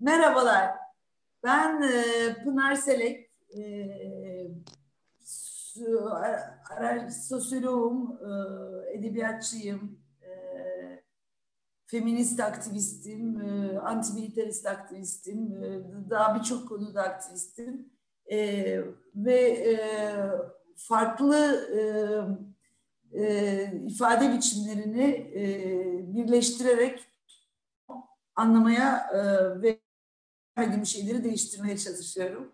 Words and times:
Merhabalar. 0.00 0.74
Ben 1.44 1.82
e, 1.82 2.34
Pınar 2.44 2.74
Selek. 2.74 3.30
E, 3.56 3.60
sosyoloğum, 7.28 8.18
e, 8.22 8.98
edebiyatçıyım, 8.98 9.98
feminist 11.86 12.40
aktivistim, 12.40 13.40
e, 13.40 13.78
antimilitarist 13.78 14.66
aktivistim, 14.66 15.62
daha 16.10 16.34
birçok 16.38 16.68
konuda 16.68 17.02
aktivistim. 17.02 17.90
Ve 19.16 19.76
farklı 20.76 21.68
ifade 23.86 24.32
biçimlerini 24.32 25.30
birleştirerek 26.14 27.08
anlamaya 28.36 29.10
ve 29.62 29.83
verdiğim 30.58 30.86
şeyleri 30.86 31.24
değiştirmeye 31.24 31.78
çalışıyorum. 31.78 32.52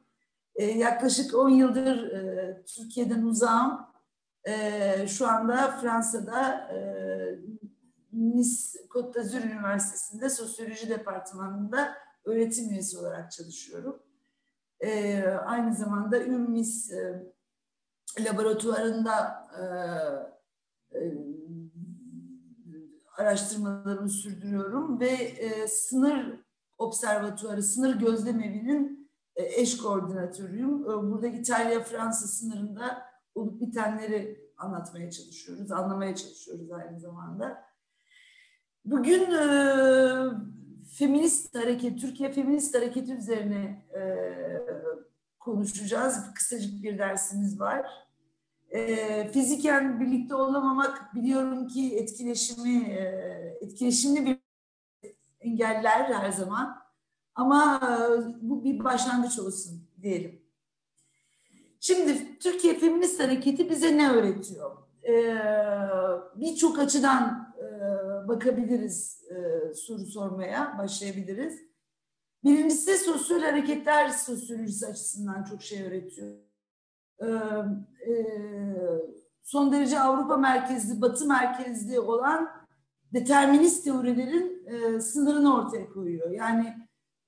E, 0.55 0.65
yaklaşık 0.65 1.35
10 1.35 1.49
yıldır 1.49 2.11
e, 2.11 2.65
Türkiye'den 2.65 3.23
uzağım. 3.23 3.81
E, 4.45 5.07
şu 5.09 5.29
anda 5.29 5.71
Fransa'da 5.71 6.69
e, 6.73 6.79
Nice 8.13 8.79
Côte 8.89 9.15
d'Azur 9.15 9.41
Üniversitesi'nde 9.41 10.31
Sosyoloji 10.31 10.89
Departmanı'nda 10.89 11.95
öğretim 12.25 12.71
üyesi 12.71 12.99
olarak 12.99 13.33
çalışıyorum. 13.33 14.03
E, 14.81 15.23
aynı 15.25 15.75
zamanda 15.75 16.25
Ürmis 16.25 16.93
e, 16.93 17.33
laboratuvarında 18.19 19.47
e, 19.59 19.63
e, 20.99 21.15
araştırmalarımı 23.17 24.09
sürdürüyorum 24.09 25.01
ve 25.01 25.09
e, 25.09 25.69
sınır 25.69 26.41
observatuarı, 26.81 27.63
sınır 27.63 27.99
gözlemevinin 27.99 29.11
e, 29.37 29.61
eş 29.61 29.77
koordinatörüyüm. 29.77 30.83
E, 30.85 30.87
burada 30.87 31.27
İtalya-Fransa 31.27 32.27
sınırında 32.27 33.03
olup 33.35 33.61
bitenleri 33.61 34.51
anlatmaya 34.57 35.11
çalışıyoruz, 35.11 35.73
anlamaya 35.73 36.17
çalışıyoruz 36.17 36.73
aynı 36.73 37.01
zamanda. 37.01 37.65
Bugün 38.85 39.31
e, 39.31 39.45
feminist 40.99 41.55
hareket, 41.55 42.01
Türkiye 42.01 42.33
feminist 42.33 42.75
hareketi 42.75 43.15
üzerine 43.15 43.87
e, 43.95 44.03
konuşacağız. 45.39 46.35
Kısacık 46.35 46.83
bir 46.83 46.99
dersimiz 46.99 47.61
var. 47.61 47.87
E, 48.71 49.29
fiziken 49.29 50.01
birlikte 50.01 50.35
olamamak 50.35 51.15
biliyorum 51.15 51.69
ki 51.69 51.97
etkileşimi, 51.97 52.85
e, 52.85 53.03
etkileşimli 53.61 54.27
bir 54.27 54.40
engeller 55.41 56.05
her 56.05 56.31
zaman. 56.31 56.81
Ama 57.35 57.81
e, 57.85 57.99
bu 58.41 58.65
bir 58.65 58.85
başlangıç 58.85 59.39
olsun 59.39 59.89
diyelim. 60.03 60.43
Şimdi 61.81 62.39
Türkiye 62.39 62.79
Feminist 62.79 63.21
Hareketi 63.21 63.71
bize 63.71 63.99
ne 63.99 64.11
öğretiyor? 64.11 64.77
Ee, 65.09 65.37
Birçok 66.37 66.79
açıdan 66.79 67.55
e, 67.59 67.65
bakabiliriz 68.29 69.25
e, 69.31 69.75
soru 69.75 70.07
sormaya, 70.07 70.79
başlayabiliriz. 70.79 71.61
Birincisi 72.45 72.99
sosyal 72.99 73.41
hareketler 73.41 74.09
sosyolojisi 74.09 74.87
açısından 74.87 75.45
çok 75.45 75.63
şey 75.63 75.83
öğretiyor. 75.83 76.35
E, 77.23 78.15
son 79.43 79.73
derece 79.73 80.01
Avrupa 80.01 80.37
merkezli, 80.37 81.01
Batı 81.01 81.27
merkezli 81.27 82.01
olan 82.01 82.60
determinist 83.15 83.85
teorilerin 83.85 84.67
e, 84.67 85.01
sınırını 85.01 85.57
ortaya 85.57 85.89
koyuyor. 85.89 86.31
Yani 86.31 86.75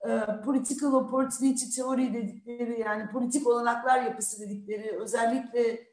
e, 0.09 0.41
political 0.45 0.93
opportunity 0.93 1.65
teori 1.77 2.15
dedikleri 2.15 2.81
yani 2.81 3.11
politik 3.11 3.47
olanaklar 3.47 4.03
yapısı 4.03 4.41
dedikleri 4.41 4.99
özellikle 5.01 5.93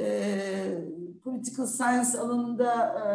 e, 0.00 0.84
political 1.24 1.66
science 1.66 2.18
alanında 2.18 2.74
e, 2.84 3.06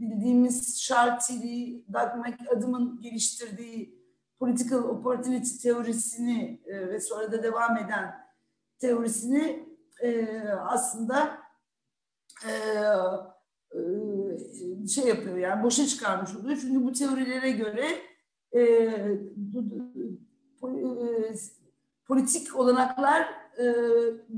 bildiğimiz 0.00 0.82
Chartili, 0.82 1.84
Doug 1.92 2.26
McAdam'ın 2.26 3.00
geliştirdiği 3.00 4.00
political 4.38 4.78
opportunity 4.78 5.68
teorisini 5.68 6.60
e, 6.66 6.88
ve 6.88 7.00
sonra 7.00 7.32
da 7.32 7.42
devam 7.42 7.76
eden 7.76 8.14
teorisini 8.78 9.68
e, 10.02 10.42
aslında 10.50 11.38
e, 12.46 12.52
e, 13.74 13.78
şey 14.88 15.04
yapıyor 15.04 15.36
yani 15.36 15.62
boşa 15.62 15.86
çıkarmış 15.86 16.36
oluyor. 16.36 16.58
Çünkü 16.60 16.84
bu 16.84 16.92
teorilere 16.92 17.50
göre 17.50 17.86
e, 18.52 18.60
e, 18.60 19.20
politik 22.06 22.56
olanaklar 22.56 23.22
e, 23.58 23.64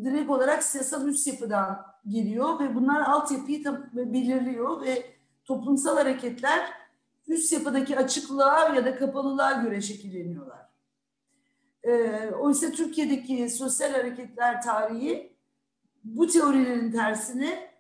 direkt 0.05 0.31
olarak 0.31 0.63
siyasal 0.63 1.09
üst 1.09 1.27
yapıdan 1.27 1.87
geliyor 2.09 2.61
ve 2.61 2.75
bunlar 2.75 3.01
altyapıyı 3.01 3.65
belirliyor 3.93 4.83
ve 4.83 5.07
toplumsal 5.45 5.97
hareketler 5.97 6.71
üst 7.29 7.53
yapıdaki 7.53 7.99
açıklığa 7.99 8.75
ya 8.75 8.85
da 8.85 8.97
kapalılığa 8.97 9.53
göre 9.53 9.81
şekilleniyorlar. 9.81 10.69
E, 11.83 11.93
oysa 12.31 12.71
Türkiye'deki 12.71 13.51
sosyal 13.51 13.93
hareketler 13.93 14.63
tarihi 14.63 15.37
bu 16.05 16.27
teorilerin 16.27 16.93
tersine 16.93 17.72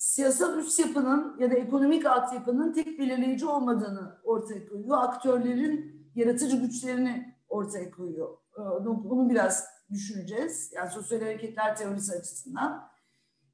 siyasal 0.00 0.58
üst 0.58 0.78
yapının 0.78 1.36
ya 1.38 1.50
da 1.50 1.54
ekonomik 1.54 2.06
altyapının 2.06 2.72
tek 2.72 2.98
belirleyici 2.98 3.46
olmadığını 3.46 4.18
ortaya 4.24 4.68
koyuyor. 4.68 4.98
Aktörlerin 5.02 6.06
yaratıcı 6.14 6.56
güçlerini 6.56 7.34
ortaya 7.48 7.90
koyuyor. 7.90 8.36
Ee, 8.58 8.60
bunu 8.86 9.30
biraz 9.30 9.66
düşüneceğiz. 9.90 10.72
Yani 10.74 10.90
sosyal 10.90 11.20
hareketler 11.20 11.76
teorisi 11.76 12.12
açısından. 12.12 12.88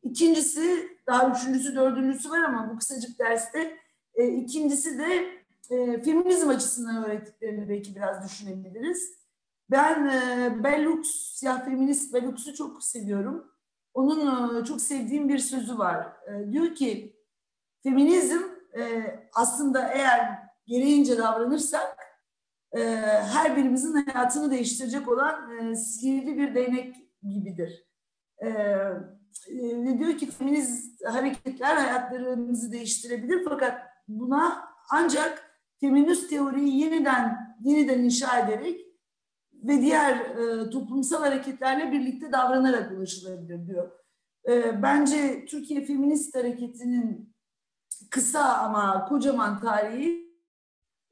İkincisi, 0.03 0.89
daha 1.07 1.31
üçüncüsü, 1.31 1.77
dördüncüsü 1.77 2.31
var 2.31 2.41
ama 2.41 2.71
bu 2.73 2.79
kısacık 2.79 3.19
derste 3.19 3.77
e, 4.15 4.29
ikincisi 4.29 4.99
de 4.99 5.27
e, 5.71 6.03
feminizm 6.03 6.49
açısından 6.49 7.05
öğrettiklerini 7.05 7.69
belki 7.69 7.97
biraz 7.97 8.25
düşünebiliriz. 8.25 9.13
Ben 9.71 10.07
e, 10.07 10.65
Bellux, 10.65 11.09
siyah 11.35 11.65
feminist 11.65 12.15
Bellux'u 12.15 12.55
çok 12.55 12.85
seviyorum 12.85 13.56
onun 13.97 14.61
e, 14.61 14.65
çok 14.65 14.81
sevdiğim 14.81 15.29
bir 15.29 15.39
sözü 15.39 15.79
var. 15.79 16.07
E, 16.29 16.53
diyor 16.53 16.75
ki 16.75 17.17
feminizm 17.83 18.43
e, 18.79 19.05
aslında 19.35 19.89
eğer 19.89 20.39
gereğince 20.67 21.19
davranırsak 21.19 22.07
her 23.33 23.57
birimizin 23.57 23.93
hayatını 23.93 24.51
değiştirecek 24.51 25.09
olan 25.09 25.75
sihirli 25.75 26.39
bir 26.39 26.55
değnek 26.55 26.97
gibidir. 27.23 27.87
Ve 29.51 29.99
diyor 29.99 30.19
ki 30.19 30.31
feminist 30.31 31.05
hareketler 31.07 31.77
hayatlarımızı 31.77 32.73
değiştirebilir 32.73 33.45
fakat 33.45 33.83
buna 34.09 34.69
ancak 34.91 35.51
feminist 35.81 36.31
teoriyi 36.31 36.81
yeniden 36.81 37.37
yeniden 37.61 37.99
inşa 37.99 38.39
ederek 38.39 38.86
ve 39.67 39.81
diğer 39.81 40.17
e, 40.17 40.71
toplumsal 40.71 41.21
hareketlerle 41.21 41.93
birlikte 41.93 42.33
davranarak 42.33 42.93
ulaşılabilir 42.93 43.67
diyor. 43.67 43.91
E, 44.49 44.83
bence 44.83 45.47
Türkiye 45.47 45.85
Feminist 45.85 46.35
Hareketi'nin 46.35 47.37
kısa 48.11 48.57
ama 48.59 49.05
kocaman 49.05 49.61
tarihi 49.61 50.27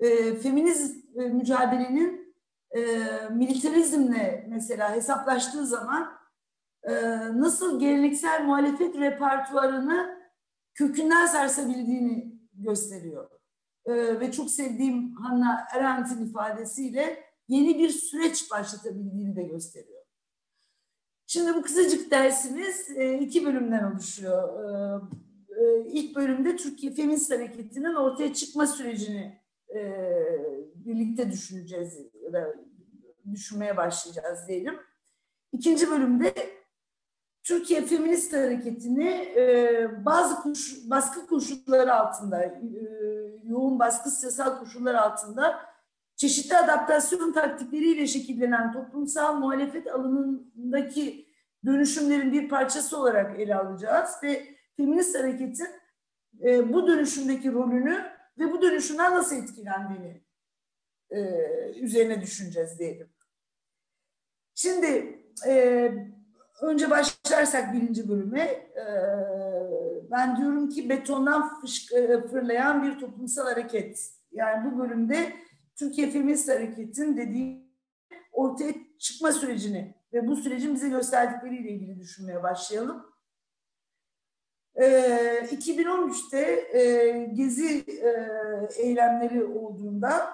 e, 0.00 0.34
feminist 0.34 1.16
e, 1.16 1.20
mücadelenin 1.20 2.34
e, 2.70 2.80
militarizmle 3.30 4.46
mesela 4.48 4.94
hesaplaştığı 4.94 5.66
zaman 5.66 6.12
e, 6.82 6.92
nasıl 7.40 7.80
geleneksel 7.80 8.44
muhalefet 8.44 8.96
repertuarını 8.96 10.18
kökünden 10.74 11.26
sarsabildiğini 11.26 12.38
gösteriyor. 12.54 13.30
E, 13.86 14.20
ve 14.20 14.32
çok 14.32 14.50
sevdiğim 14.50 15.14
Hannah 15.14 15.74
Arendt'in 15.76 16.26
ifadesiyle 16.26 17.23
yeni 17.48 17.78
bir 17.78 17.90
süreç 17.90 18.50
başlatabildiğini 18.50 19.36
de 19.36 19.42
gösteriyor. 19.42 20.04
Şimdi 21.26 21.54
bu 21.54 21.62
kısacık 21.62 22.10
dersimiz 22.10 22.90
e, 22.96 23.18
iki 23.18 23.46
bölümden 23.46 23.92
oluşuyor. 23.92 24.60
E, 24.64 25.64
e, 25.64 25.84
ilk 25.86 26.16
bölümde 26.16 26.56
Türkiye 26.56 26.92
Feminist 26.92 27.30
Hareketi'nin 27.30 27.94
ortaya 27.94 28.34
çıkma 28.34 28.66
sürecini 28.66 29.44
birlikte 30.74 31.32
düşüneceğiz 31.32 31.98
ya 32.22 32.32
da 32.32 32.54
düşünmeye 33.32 33.76
başlayacağız 33.76 34.38
diyelim. 34.48 34.74
İkinci 35.52 35.90
bölümde 35.90 36.34
Türkiye 37.42 37.82
Feminist 37.82 38.32
Hareketi'ni 38.32 39.34
bazı 40.04 40.36
baskı 40.90 41.26
koşulları 41.26 41.94
altında, 41.94 42.60
yoğun 43.44 43.78
baskı 43.78 44.10
siyasal 44.10 44.58
koşullar 44.58 44.94
altında 44.94 45.73
çeşitli 46.28 46.56
adaptasyon 46.56 47.32
taktikleriyle 47.32 48.06
şekillenen 48.06 48.72
toplumsal 48.72 49.38
muhalefet 49.38 49.86
alanındaki 49.86 51.28
dönüşümlerin 51.64 52.32
bir 52.32 52.48
parçası 52.48 52.98
olarak 53.00 53.40
ele 53.40 53.54
alacağız 53.54 54.10
ve 54.22 54.46
feminist 54.76 55.18
hareketin 55.18 55.68
e, 56.44 56.72
bu 56.72 56.86
dönüşümdeki 56.86 57.52
rolünü 57.52 58.04
ve 58.38 58.52
bu 58.52 58.62
dönüşümden 58.62 59.14
nasıl 59.14 59.36
etkilendiğini 59.36 60.22
e, 61.10 61.20
üzerine 61.80 62.22
düşüneceğiz 62.22 62.78
diyelim. 62.78 63.08
Şimdi 64.54 65.18
e, 65.46 65.92
önce 66.62 66.90
başlarsak 66.90 67.74
birinci 67.74 68.08
bölüme 68.08 68.40
e, 68.40 68.84
ben 70.10 70.36
diyorum 70.36 70.68
ki 70.68 70.88
betondan 70.88 71.60
fışk, 71.60 71.92
e, 71.92 72.26
fırlayan 72.28 72.82
bir 72.82 72.98
toplumsal 72.98 73.44
hareket. 73.44 74.10
Yani 74.32 74.72
bu 74.72 74.78
bölümde 74.78 75.32
Türkiye 75.76 76.10
Feminist 76.10 76.48
Hareket'in 76.48 77.16
dediği 77.16 77.64
ortaya 78.32 78.74
çıkma 78.98 79.32
sürecini 79.32 79.94
ve 80.12 80.26
bu 80.26 80.36
sürecin 80.36 80.74
bize 80.74 80.88
gösterdikleriyle 80.88 81.70
ilgili 81.70 82.00
düşünmeye 82.00 82.42
başlayalım. 82.42 83.14
E, 84.74 84.84
2013'te 85.52 86.38
e, 86.78 87.10
Gezi 87.34 87.84
e, 87.88 88.10
eylemleri 88.76 89.44
olduğunda 89.44 90.30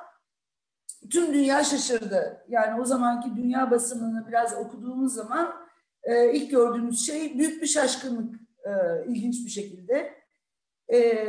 tüm 1.10 1.34
dünya 1.34 1.64
şaşırdı. 1.64 2.44
Yani 2.48 2.80
o 2.80 2.84
zamanki 2.84 3.36
dünya 3.36 3.70
basınını 3.70 4.28
biraz 4.28 4.54
okuduğumuz 4.54 5.14
zaman 5.14 5.54
e, 6.02 6.32
ilk 6.32 6.50
gördüğümüz 6.50 7.06
şey 7.06 7.38
büyük 7.38 7.62
bir 7.62 7.66
şaşkınlık 7.66 8.40
e, 8.64 8.70
ilginç 9.06 9.46
bir 9.46 9.50
şekilde. 9.50 10.14
E, 10.92 11.26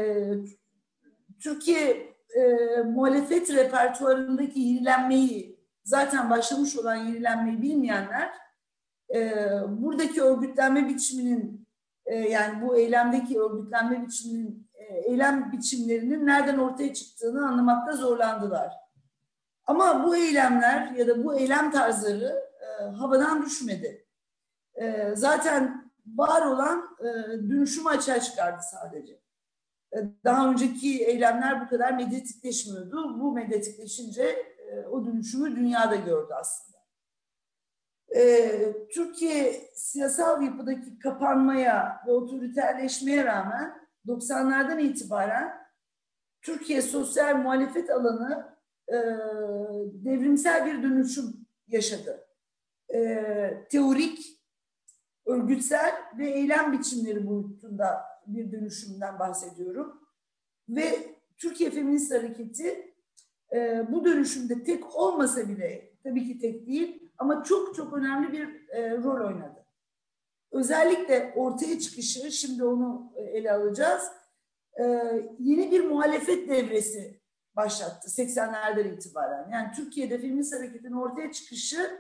Türkiye 1.44 2.11
e, 2.36 2.82
muhalefet 2.82 3.54
repertuarındaki 3.54 4.60
yenilenmeyi, 4.60 5.60
zaten 5.84 6.30
başlamış 6.30 6.78
olan 6.78 6.96
yenilenmeyi 6.96 7.62
bilmeyenler 7.62 8.30
e, 9.14 9.34
buradaki 9.68 10.22
örgütlenme 10.22 10.90
biçiminin 10.90 11.68
e, 12.06 12.16
yani 12.16 12.62
bu 12.62 12.78
eylemdeki 12.78 13.40
örgütlenme 13.40 14.06
biçiminin 14.08 14.70
e, 14.74 14.84
eylem 14.84 15.52
biçimlerinin 15.52 16.26
nereden 16.26 16.58
ortaya 16.58 16.94
çıktığını 16.94 17.48
anlamakta 17.48 17.94
zorlandılar. 17.94 18.74
Ama 19.66 20.04
bu 20.06 20.16
eylemler 20.16 20.92
ya 20.92 21.08
da 21.08 21.24
bu 21.24 21.36
eylem 21.36 21.72
tarzları 21.72 22.50
e, 22.62 22.84
havadan 22.84 23.46
düşmedi. 23.46 24.06
E, 24.76 25.12
zaten 25.16 25.92
var 26.06 26.46
olan 26.46 26.98
e, 27.00 27.06
dönüşümü 27.50 27.90
açığa 27.90 28.20
çıkardı 28.20 28.62
sadece. 28.72 29.22
E, 29.96 29.98
daha 30.24 30.52
önceki 30.52 31.06
eylemler 31.06 31.66
bu 31.66 31.70
kadar 31.70 31.94
medyatikleşmiyordu. 31.94 33.20
Bu 33.20 33.32
medyatikleşince 33.32 34.24
e, 34.72 34.88
o 34.88 35.06
dönüşümü 35.06 35.56
dünyada 35.56 35.96
gördü 35.96 36.34
aslında. 36.34 36.78
E, 38.16 38.88
Türkiye 38.94 39.70
siyasal 39.76 40.42
yapıdaki 40.42 41.00
kapanmaya 41.00 42.02
ve 42.08 42.12
otoriterleşmeye 42.12 43.26
rağmen 43.26 43.82
90'lardan 44.08 44.82
itibaren 44.82 45.62
Türkiye 46.42 46.82
sosyal 46.82 47.38
muhalefet 47.38 47.90
alanı 47.90 48.52
devrimsel 49.94 50.66
bir 50.66 50.84
dönüşüm 50.84 51.48
yaşadı. 51.68 52.28
Teorik, 53.70 54.42
örgütsel 55.26 55.96
ve 56.18 56.32
eylem 56.32 56.74
biçimleri 56.74 57.28
boyutunda 57.28 58.11
bir 58.28 58.52
dönüşümden 58.52 59.20
bahsediyorum. 59.20 60.02
Ve 60.70 61.16
Türkiye 61.38 61.72
Feminist 61.72 62.14
Hareketi 62.14 62.94
e, 63.54 63.88
bu 63.92 64.06
dönüşümde 64.06 64.64
tek 64.64 64.96
olmasa 64.96 65.50
bile, 65.50 65.94
tabii 66.04 66.28
ki 66.28 66.40
tek 66.40 66.68
değil 66.68 67.12
ama 67.18 67.44
çok 67.44 67.76
çok 67.76 67.94
önemli 67.94 68.32
bir 68.32 68.70
e, 68.70 68.98
rol 68.98 69.28
oynadı. 69.28 69.66
Özellikle 70.52 71.34
ortaya 71.36 71.80
çıkışı, 71.80 72.32
şimdi 72.32 72.64
onu 72.64 73.14
ele 73.16 73.52
alacağız, 73.52 74.04
e, 74.80 74.84
yeni 75.40 75.72
bir 75.72 75.86
muhalefet 75.86 76.50
devresi 76.50 77.22
başlattı 77.56 78.08
80'lerden 78.08 78.94
itibaren. 78.94 79.50
Yani 79.52 79.72
Türkiye'de 79.76 80.18
feminist 80.18 80.56
hareketin 80.56 80.92
ortaya 80.92 81.32
çıkışı 81.32 82.00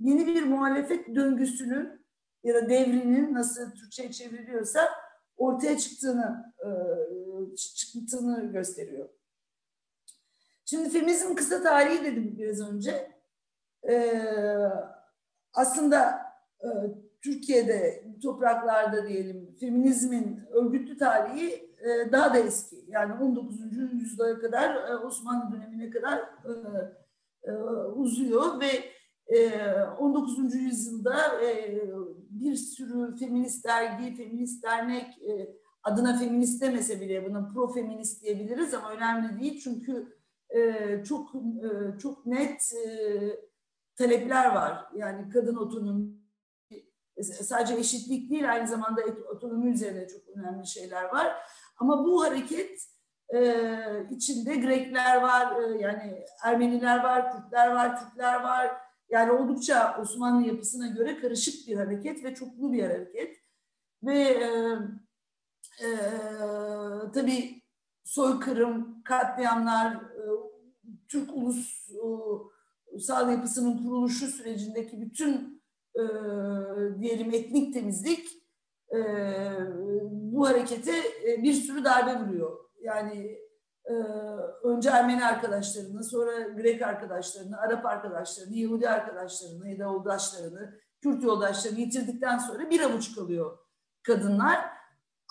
yeni 0.00 0.26
bir 0.26 0.42
muhalefet 0.42 1.14
döngüsünün 1.14 2.06
ya 2.44 2.54
da 2.54 2.68
devrinin 2.68 3.34
nasıl 3.34 3.70
Türkçe 3.70 4.12
çevriliyorsa 4.12 4.88
ortaya 5.36 5.78
çıktığını 5.78 6.54
e, 6.58 6.68
çıktığını 7.56 8.52
gösteriyor. 8.52 9.08
Şimdi 10.64 10.90
feminizm 10.90 11.34
kısa 11.34 11.62
tarihi 11.62 12.04
dedim 12.04 12.34
biraz 12.38 12.60
önce. 12.60 13.12
E, 13.88 14.22
aslında 15.52 16.22
e, 16.60 16.68
Türkiye'de, 17.20 18.04
topraklarda 18.22 19.08
diyelim 19.08 19.56
feminizmin 19.60 20.40
örgütlü 20.50 20.96
tarihi 20.96 21.72
daha 22.12 22.34
da 22.34 22.38
eski. 22.38 22.84
Yani 22.88 23.24
19. 23.24 23.60
yüzyıla 23.92 24.38
kadar 24.38 25.00
Osmanlı 25.02 25.56
dönemine 25.56 25.90
kadar 25.90 26.20
uzuyor 27.96 28.60
ve 28.60 28.68
19. 29.98 30.54
yüzyılda 30.54 31.40
bir 32.40 32.56
sürü 32.56 33.16
feminist 33.16 33.64
dergi, 33.64 34.14
feminist 34.14 34.64
dernek 34.64 35.18
adına 35.82 36.18
feminist 36.18 36.62
demese 36.62 37.00
bile 37.00 37.30
buna 37.30 37.48
pro 37.48 37.72
feminist 37.72 38.22
diyebiliriz 38.22 38.74
ama 38.74 38.90
önemli 38.90 39.40
değil 39.40 39.60
çünkü 39.64 40.16
çok 41.04 41.32
çok 42.02 42.26
net 42.26 42.74
talepler 43.96 44.54
var. 44.54 44.84
Yani 44.94 45.28
kadın 45.28 45.56
otonomi 45.56 46.22
sadece 47.22 47.74
eşitlik 47.74 48.30
değil 48.30 48.52
aynı 48.52 48.68
zamanda 48.68 49.00
otonomi 49.34 49.70
üzerine 49.70 50.08
çok 50.08 50.36
önemli 50.36 50.66
şeyler 50.66 51.04
var. 51.04 51.36
Ama 51.76 52.04
bu 52.04 52.24
hareket 52.24 52.80
e, 53.34 53.56
içinde 54.10 54.56
Grekler 54.56 55.22
var, 55.22 55.62
e, 55.62 55.78
yani 55.78 56.24
Ermeniler 56.44 57.04
var, 57.04 57.32
Kürtler 57.32 57.74
var, 57.74 58.00
Türkler 58.00 58.42
var. 58.42 58.70
Yani 59.12 59.32
oldukça 59.32 59.98
Osmanlı 60.00 60.46
yapısına 60.46 60.86
göre 60.86 61.20
karışık 61.20 61.68
bir 61.68 61.76
hareket 61.76 62.24
ve 62.24 62.34
çoklu 62.34 62.72
bir 62.72 62.82
hareket. 62.82 63.36
Ve 64.02 64.18
e, 64.18 64.48
e, 65.84 65.88
tabii 67.14 67.62
soykırım, 68.04 69.02
katliamlar, 69.02 69.94
e, 69.94 70.22
Türk 71.08 71.30
ulusal 72.92 73.30
yapısının 73.30 73.78
kuruluşu 73.78 74.26
sürecindeki 74.26 75.00
bütün 75.00 75.62
e, 75.94 76.02
diyelim 77.00 77.34
etnik 77.34 77.74
temizlik 77.74 78.28
e, 78.94 78.98
bu 80.10 80.48
harekete 80.48 80.92
e, 81.28 81.42
bir 81.42 81.52
sürü 81.52 81.84
darbe 81.84 82.20
vuruyor. 82.20 82.58
Yani 82.82 83.38
e, 83.84 83.92
önce 84.64 84.90
Ermeni 84.90 85.24
arkadaşlarını, 85.24 86.04
sonra 86.04 86.40
Grek 86.40 86.82
arkadaşlarını, 86.82 87.58
Arap 87.58 87.86
arkadaşlarını, 87.86 88.56
Yahudi 88.56 88.88
arkadaşlarını 88.88 89.68
ya 89.68 89.78
da 89.78 89.82
yoldaşlarını, 89.82 90.80
Kürt 91.02 91.22
yoldaşlarını 91.22 91.80
yitirdikten 91.80 92.38
sonra 92.38 92.70
bir 92.70 92.80
avuç 92.80 93.14
kalıyor 93.14 93.58
kadınlar. 94.02 94.58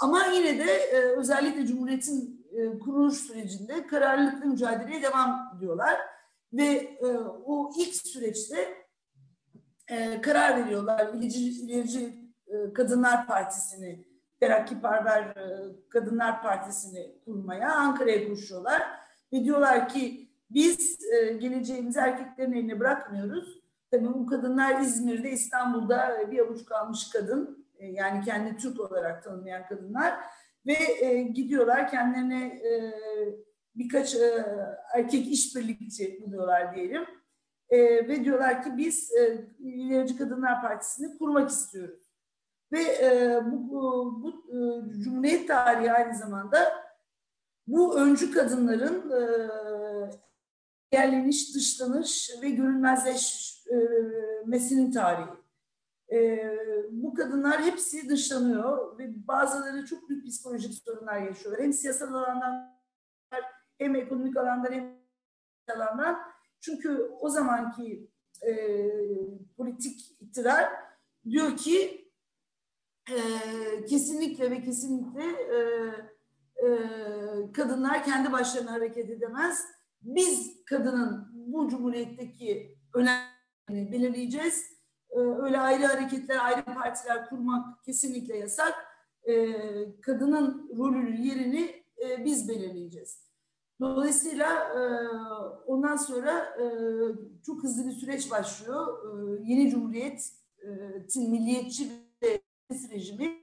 Ama 0.02 0.26
yine 0.26 0.60
de 0.60 0.72
e, 0.74 0.98
özellikle 0.98 1.68
Cumhuriyet'in 1.68 2.48
e, 2.54 2.80
kuruluş 2.80 3.18
sürecinde 3.18 3.88
kararlılıkla 3.88 4.46
mücadeleye 4.46 5.02
devam 5.02 5.54
ediyorlar. 5.58 6.00
Ve 6.54 6.68
e, 7.02 7.08
o 7.46 7.72
ilk 7.78 7.96
süreçte 7.96 8.82
karar 10.22 10.66
veriyorlar. 10.66 11.14
İlerici, 11.14 11.50
ilerici 11.50 12.34
Kadınlar 12.74 13.28
Partisi'ni, 13.28 14.11
Terakkiparver 14.42 15.22
e, 15.22 15.76
Kadınlar 15.90 16.42
Partisi'ni 16.42 17.16
kurmaya 17.26 17.76
Ankara'ya 17.76 18.28
koşuyorlar. 18.28 18.82
Ve 19.34 19.44
diyorlar 19.44 19.90
ki 19.90 20.30
biz 20.50 21.00
e, 21.14 21.34
geleceğimizi 21.34 22.00
erkeklerin 22.00 22.54
eline 22.54 22.80
bırakmıyoruz. 22.80 23.62
Tabii 23.92 24.08
bu 24.08 24.26
kadınlar 24.26 24.82
İzmir'de, 24.82 25.32
İstanbul'da 25.32 26.32
bir 26.32 26.40
avuç 26.40 26.66
kalmış 26.66 27.10
kadın, 27.10 27.68
yani 27.80 28.26
kendi 28.26 28.58
Türk 28.58 28.80
olarak 28.80 29.24
tanımlayan 29.24 29.68
kadınlar 29.68 30.14
ve 30.66 30.74
gidiyorlar 31.34 31.92
kendilerine 31.92 32.62
birkaç 33.76 34.16
erkek 34.94 35.28
işbirlikçi 35.28 36.22
buluyorlar 36.22 36.76
diyelim. 36.76 37.06
ve 38.08 38.26
diyorlar 38.26 38.64
ki 38.64 38.78
biz 38.78 39.12
e, 39.16 39.48
İlerici 39.60 40.18
Kadınlar 40.18 40.62
Partisi'ni 40.62 41.18
kurmak 41.18 41.50
istiyoruz. 41.50 42.01
Ve 42.72 42.82
e, 42.82 43.40
bu, 43.52 43.72
bu, 44.24 44.30
e, 44.30 44.60
Cumhuriyet 45.04 45.48
tarihi 45.48 45.92
aynı 45.92 46.18
zamanda 46.18 46.58
bu 47.68 48.00
öncü 48.00 48.32
kadınların 48.32 49.12
e, 49.12 49.22
yerleniş, 50.92 51.56
dışlanış 51.56 52.32
ve 52.42 52.50
görünmezleşmesinin 52.50 54.92
tarihi. 54.92 55.30
E, 56.12 56.40
bu 56.92 57.14
kadınlar 57.14 57.62
hepsi 57.62 58.10
dışlanıyor 58.10 58.98
ve 58.98 59.28
bazıları 59.28 59.86
çok 59.86 60.10
büyük 60.10 60.26
psikolojik 60.26 60.74
sorunlar 60.74 61.22
yaşıyorlar. 61.22 61.64
Hem 61.64 61.74
siyasal 61.74 62.14
alandan 62.14 62.82
hem 63.78 63.96
ekonomik 63.96 64.38
alandan 64.38 64.72
hem 64.72 65.02
alandan. 65.76 66.20
Çünkü 66.60 67.12
o 67.20 67.30
zamanki 67.30 68.10
e, 68.48 68.54
politik 69.58 70.22
iktidar 70.22 70.70
diyor 71.30 71.58
ki 71.58 72.01
kesinlikle 73.90 74.52
ve 74.52 74.62
kesinlikle 74.62 75.24
e, 75.24 75.58
e, 76.66 77.52
kadınlar 77.54 78.04
kendi 78.04 78.32
başlarına 78.32 78.72
hareket 78.72 79.10
edemez. 79.10 79.66
biz 80.02 80.64
kadının 80.66 81.28
bu 81.34 81.70
cumhuriyetteki 81.70 82.78
önemini 82.94 83.92
belirleyeceğiz. 83.92 84.72
Ee, 85.12 85.20
öyle 85.20 85.60
ayrı 85.60 85.86
hareketler, 85.86 86.46
ayrı 86.46 86.66
partiler 86.66 87.30
kurmak 87.30 87.84
kesinlikle 87.84 88.38
yasak. 88.38 88.74
Ee, 89.24 90.02
kadının 90.02 90.72
rolünün 90.78 91.22
yerini 91.22 91.84
e, 92.04 92.26
biz 92.26 92.50
belirleyeceğiz. 92.50 93.32
Dolayısıyla 93.80 94.50
e, 94.54 94.82
ondan 95.66 95.96
sonra 95.96 96.40
e, 96.40 96.66
çok 97.46 97.64
hızlı 97.64 97.86
bir 97.86 97.92
süreç 97.92 98.32
başlıyor. 98.32 98.88
Yeni 99.44 99.70
Cumhuriyet'in 99.70 101.32
milliyetçi 101.32 101.92
rejimi 102.72 103.42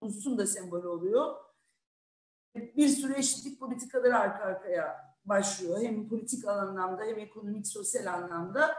ulusun 0.00 0.38
da 0.38 0.46
sembolü 0.46 0.86
oluyor. 0.86 1.34
Bir 2.54 2.88
sürü 2.88 3.14
eşitlik 3.14 3.60
politikaları 3.60 4.18
arka 4.18 4.44
arkaya 4.44 5.12
başlıyor. 5.24 5.82
Hem 5.82 6.08
politik 6.08 6.48
anlamda 6.48 7.04
hem 7.04 7.18
ekonomik, 7.18 7.66
sosyal 7.66 8.06
anlamda 8.06 8.74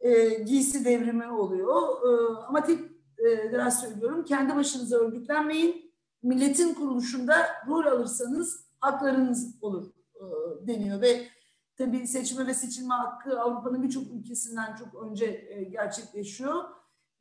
e, 0.00 0.28
giysi 0.28 0.84
devrimi 0.84 1.30
oluyor. 1.30 1.76
E, 1.76 2.36
ama 2.46 2.64
tek 2.64 2.80
e, 3.18 3.52
biraz 3.52 3.80
söylüyorum, 3.80 4.24
kendi 4.24 4.56
başınıza 4.56 4.96
örgütlenmeyin. 4.96 5.94
Milletin 6.22 6.74
kuruluşunda 6.74 7.46
rol 7.68 7.86
alırsanız 7.86 8.64
haklarınız 8.80 9.54
olur 9.62 9.90
e, 10.14 10.24
deniyor 10.66 11.00
ve 11.00 11.28
tabii 11.76 12.06
seçme 12.06 12.46
ve 12.46 12.54
seçilme 12.54 12.94
hakkı 12.94 13.40
Avrupa'nın 13.40 13.82
birçok 13.82 14.02
ülkesinden 14.12 14.76
çok 14.76 15.02
önce 15.02 15.46
e, 15.48 15.64
gerçekleşiyor. 15.64 16.64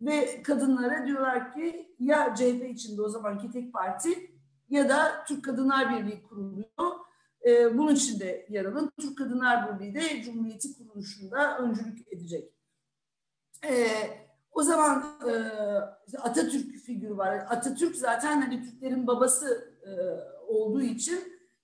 Ve 0.02 0.44
kadınlara 0.44 1.08
diyorlar 1.08 1.54
ki 1.54 1.96
ya 2.00 2.36
CHP 2.36 2.70
içinde 2.70 3.02
o 3.02 3.10
zamanki 3.10 3.52
tek 3.52 3.74
parti 3.74 4.32
ya 4.70 4.90
da 4.90 5.24
Türk 5.28 5.46
Kadınlar 5.46 5.98
Birliği 5.98 6.24
kuruluyor. 6.24 6.68
E, 7.46 7.78
bunun 7.78 7.96
içinde 7.96 8.48
yer 8.50 8.66
alın. 8.66 8.92
Türk 9.02 9.18
Kadınlar 9.18 9.80
Birliği 9.80 9.96
de 9.96 10.22
Cumhuriyeti 10.24 10.78
kuruluşunda 10.78 11.58
öncülük 11.58 12.14
edecek. 12.14 12.54
E, 13.66 13.88
o 14.52 14.64
zaman 14.64 15.06
e, 15.28 15.34
Atatürk 16.18 16.76
figürü 16.86 17.18
var. 17.18 17.36
Atatürk 17.50 17.96
zaten 17.96 18.42
hani 18.42 18.64
Türklerin 18.64 19.08
babası 19.08 19.74
e, 19.84 19.92
olduğu 20.48 20.82
için 20.82 21.20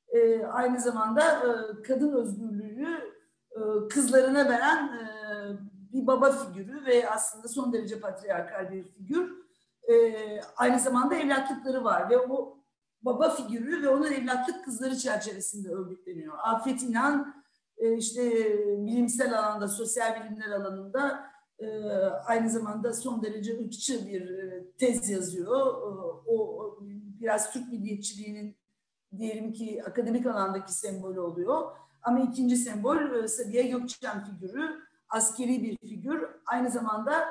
e, 0.08 0.46
aynı 0.46 0.80
zamanda 0.80 1.22
e, 1.22 1.82
kadın 1.84 2.13
özgürlüğü 2.13 3.13
e, 3.52 3.88
kızlarına 3.90 4.50
veren 4.50 4.88
e, 4.88 5.12
bir 5.94 6.08
baba 6.08 6.32
figürü 6.32 6.86
ve 6.86 7.10
aslında 7.10 7.48
son 7.48 7.74
derece 7.74 8.00
patriarkal 8.00 8.72
bir 8.72 8.84
figür. 8.84 9.32
E, 9.90 9.94
aynı 10.58 10.80
zamanda 10.80 11.16
evlatlıkları 11.16 11.84
var 11.84 12.10
ve 12.10 12.18
o 12.18 12.58
baba 13.02 13.30
figürü 13.30 13.84
ve 13.84 13.90
onun 13.90 14.12
evlatlık 14.12 14.66
kızları 14.66 14.98
çerçevesinde 14.98 15.70
örgütleniyor. 15.70 16.34
Afet 16.44 16.84
İnan 16.84 17.44
e, 17.78 17.98
işte 17.98 18.32
bilimsel 18.78 19.40
alanda, 19.40 19.68
sosyal 19.68 20.24
bilimler 20.24 20.52
alanında 20.52 21.34
e, 21.60 21.68
aynı 22.26 22.50
zamanda 22.50 22.94
son 22.94 23.24
derece 23.24 23.60
ırkçı 23.60 24.08
bir 24.08 24.30
e, 24.30 24.72
tez 24.78 25.10
yazıyor. 25.10 25.76
O 26.28 26.80
biraz 27.22 27.54
Türk 27.54 27.72
milliyetçiliğinin 27.72 28.58
diyelim 29.18 29.54
ki 29.54 29.84
akademik 29.86 30.26
alandaki 30.26 30.74
sembolü 30.74 31.20
oluyor. 31.20 31.72
Ama 32.02 32.20
ikinci 32.20 32.58
sembol 32.58 33.28
Sabiha 33.28 33.62
Gökçen 33.62 34.26
figürü, 34.26 34.80
askeri 35.13 35.63
bir 35.63 35.77
figür. 35.77 36.27
Aynı 36.46 36.70
zamanda 36.70 37.25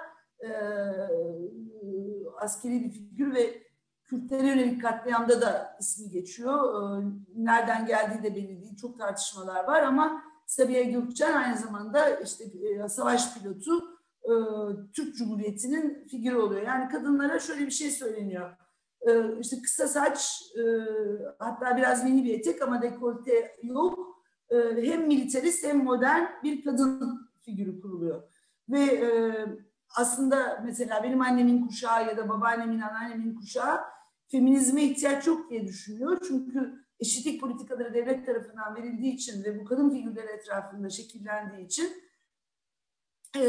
askeri 2.40 2.84
bir 2.84 2.90
figür 2.90 3.34
ve 3.34 3.62
Kürtlere 4.12 4.46
yönelik 4.46 4.82
katliamda 4.82 5.40
da 5.40 5.76
ismi 5.80 6.10
geçiyor. 6.10 6.74
Ee, 6.74 7.04
nereden 7.36 7.86
geldiği 7.86 8.22
de 8.22 8.34
belli 8.36 8.60
değil. 8.62 8.76
Çok 8.76 8.98
tartışmalar 8.98 9.64
var 9.64 9.82
ama 9.82 10.22
Sabiha 10.46 10.82
Gökçen 10.82 11.32
aynı 11.32 11.58
zamanda 11.58 12.20
işte 12.20 12.44
e, 12.44 12.88
savaş 12.88 13.34
pilotu 13.34 13.84
e, 14.24 14.32
Türk 14.92 15.16
Cumhuriyeti'nin 15.16 16.06
figürü 16.08 16.36
oluyor. 16.36 16.62
Yani 16.62 16.88
kadınlara 16.88 17.38
şöyle 17.38 17.66
bir 17.66 17.70
şey 17.70 17.90
söyleniyor. 17.90 18.50
Ee, 19.08 19.38
işte 19.40 19.62
kısa 19.62 19.88
saç 19.88 20.42
e, 20.56 20.62
hatta 21.38 21.76
biraz 21.76 22.04
mini 22.04 22.24
bir 22.24 22.38
etek 22.38 22.62
ama 22.62 22.82
dekolte 22.82 23.56
yok. 23.62 24.24
Ee, 24.50 24.56
hem 24.82 25.06
militarist 25.06 25.66
hem 25.66 25.84
modern 25.84 26.24
bir 26.42 26.64
kadın 26.64 27.30
figürü 27.44 27.80
kuruluyor. 27.80 28.22
Ve 28.68 29.08
aslında 29.96 30.62
mesela 30.64 31.02
benim 31.02 31.20
annemin 31.20 31.66
kuşağı 31.66 32.06
ya 32.06 32.16
da 32.16 32.28
babaannemin, 32.28 32.80
anneannemin 32.80 33.34
kuşağı 33.34 33.80
feminizme 34.28 34.84
ihtiyaç 34.84 35.26
yok 35.26 35.50
diye 35.50 35.66
düşünüyor. 35.66 36.18
Çünkü 36.28 36.84
eşitlik 37.00 37.40
politikaları 37.40 37.94
devlet 37.94 38.26
tarafından 38.26 38.74
verildiği 38.74 39.12
için 39.12 39.44
ve 39.44 39.60
bu 39.60 39.64
kadın 39.64 39.90
figürleri 39.90 40.30
etrafında 40.30 40.90
şekillendiği 40.90 41.66
için 41.66 41.92
e, 43.36 43.44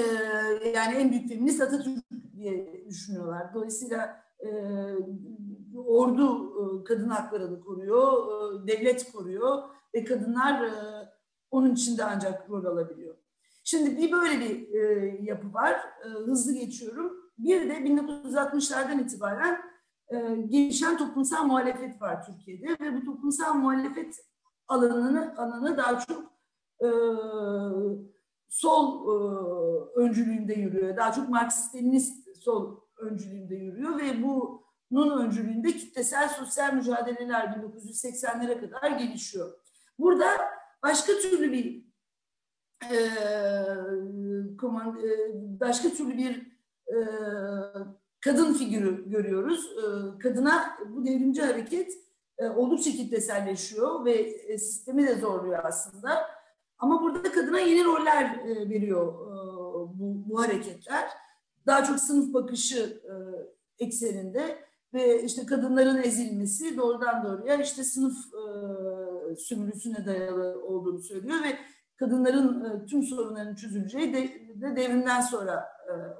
yani 0.75 0.95
en 0.95 1.11
büyük 1.11 1.29
feminist 1.29 1.61
Atatürk 1.61 2.03
diye 2.35 2.85
düşünüyorlar. 2.89 3.53
Dolayısıyla 3.53 4.23
e, 4.39 4.49
ordu 5.75 6.53
e, 6.59 6.83
kadın 6.83 7.09
haklarını 7.09 7.61
koruyor, 7.61 8.27
e, 8.63 8.67
devlet 8.67 9.11
koruyor 9.11 9.63
ve 9.93 10.03
kadınlar 10.03 10.63
e, 10.63 10.73
onun 11.51 11.73
içinde 11.73 12.03
ancak 12.03 12.49
rol 12.49 12.65
alabiliyor. 12.65 13.15
Şimdi 13.63 13.97
bir 13.97 14.11
böyle 14.11 14.39
bir 14.39 14.73
e, 14.73 15.17
yapı 15.21 15.53
var. 15.53 15.73
E, 16.05 16.07
hızlı 16.07 16.53
geçiyorum. 16.53 17.13
Bir 17.37 17.69
de 17.69 17.73
1960'lardan 17.73 19.01
itibaren 19.01 19.61
e, 20.09 20.17
gelişen 20.35 20.97
toplumsal 20.97 21.45
muhalefet 21.45 22.01
var 22.01 22.25
Türkiye'de 22.25 22.85
ve 22.85 22.95
bu 22.95 23.05
toplumsal 23.05 23.53
muhalefet 23.53 24.19
alanını 24.67 25.35
alanı 25.37 25.77
daha 25.77 25.99
çok 25.99 26.33
e, 26.81 26.89
sol 28.49 29.07
e, 29.07 29.15
öncülüğünde 29.99 30.53
yürüyor. 30.53 30.97
Daha 30.97 31.11
çok 31.11 31.29
Marksist-Leninist 31.29 32.35
sol 32.39 32.79
öncülüğünde 32.97 33.55
yürüyor 33.55 33.99
ve 33.99 34.23
bunun 34.91 35.25
öncülüğünde 35.25 35.71
kitlesel 35.71 36.29
sosyal 36.29 36.73
mücadeleler 36.73 37.43
1980'lere 37.43 38.61
kadar 38.61 38.91
gelişiyor. 38.91 39.53
Burada 39.99 40.27
başka 40.83 41.13
türlü 41.13 41.51
bir 41.51 41.82
e, 42.91 42.99
başka 45.59 45.89
türlü 45.89 46.17
bir 46.17 46.53
e, 46.87 46.97
kadın 48.23 48.53
figürü 48.53 49.09
görüyoruz. 49.09 49.69
Ee, 49.77 50.19
kadına 50.19 50.77
bu 50.89 51.05
devrimci 51.05 51.41
hareket 51.41 51.93
e, 52.37 52.47
oldukça 52.47 52.91
kitleselleşiyor 52.91 54.05
ve 54.05 54.13
e, 54.13 54.57
sistemi 54.57 55.07
de 55.07 55.15
zorluyor 55.15 55.59
aslında. 55.63 56.21
Ama 56.77 57.01
burada 57.01 57.31
kadına 57.31 57.59
yeni 57.59 57.85
roller 57.85 58.25
e, 58.25 58.69
veriyor 58.69 59.13
bu, 59.93 60.23
bu 60.29 60.41
hareketler. 60.41 61.09
Daha 61.65 61.83
çok 61.83 61.99
sınıf 61.99 62.33
bakışı 62.33 63.01
ekseninde 63.79 64.57
ve 64.93 65.23
işte 65.23 65.45
kadınların 65.45 66.03
ezilmesi 66.03 66.77
doğrudan 66.77 67.23
doğruya 67.23 67.55
işte 67.55 67.83
sınıf 67.83 68.17
sömürüsüne 69.37 70.05
dayalı 70.05 70.65
olduğunu 70.65 70.99
söylüyor 70.99 71.43
ve 71.43 71.57
kadınların 71.99 72.85
tüm 72.85 73.03
sorunlarının 73.03 73.55
çözüleceği 73.55 74.13
de, 74.13 74.29
de 74.61 74.75
devrimden 74.75 75.21
sonra 75.21 75.69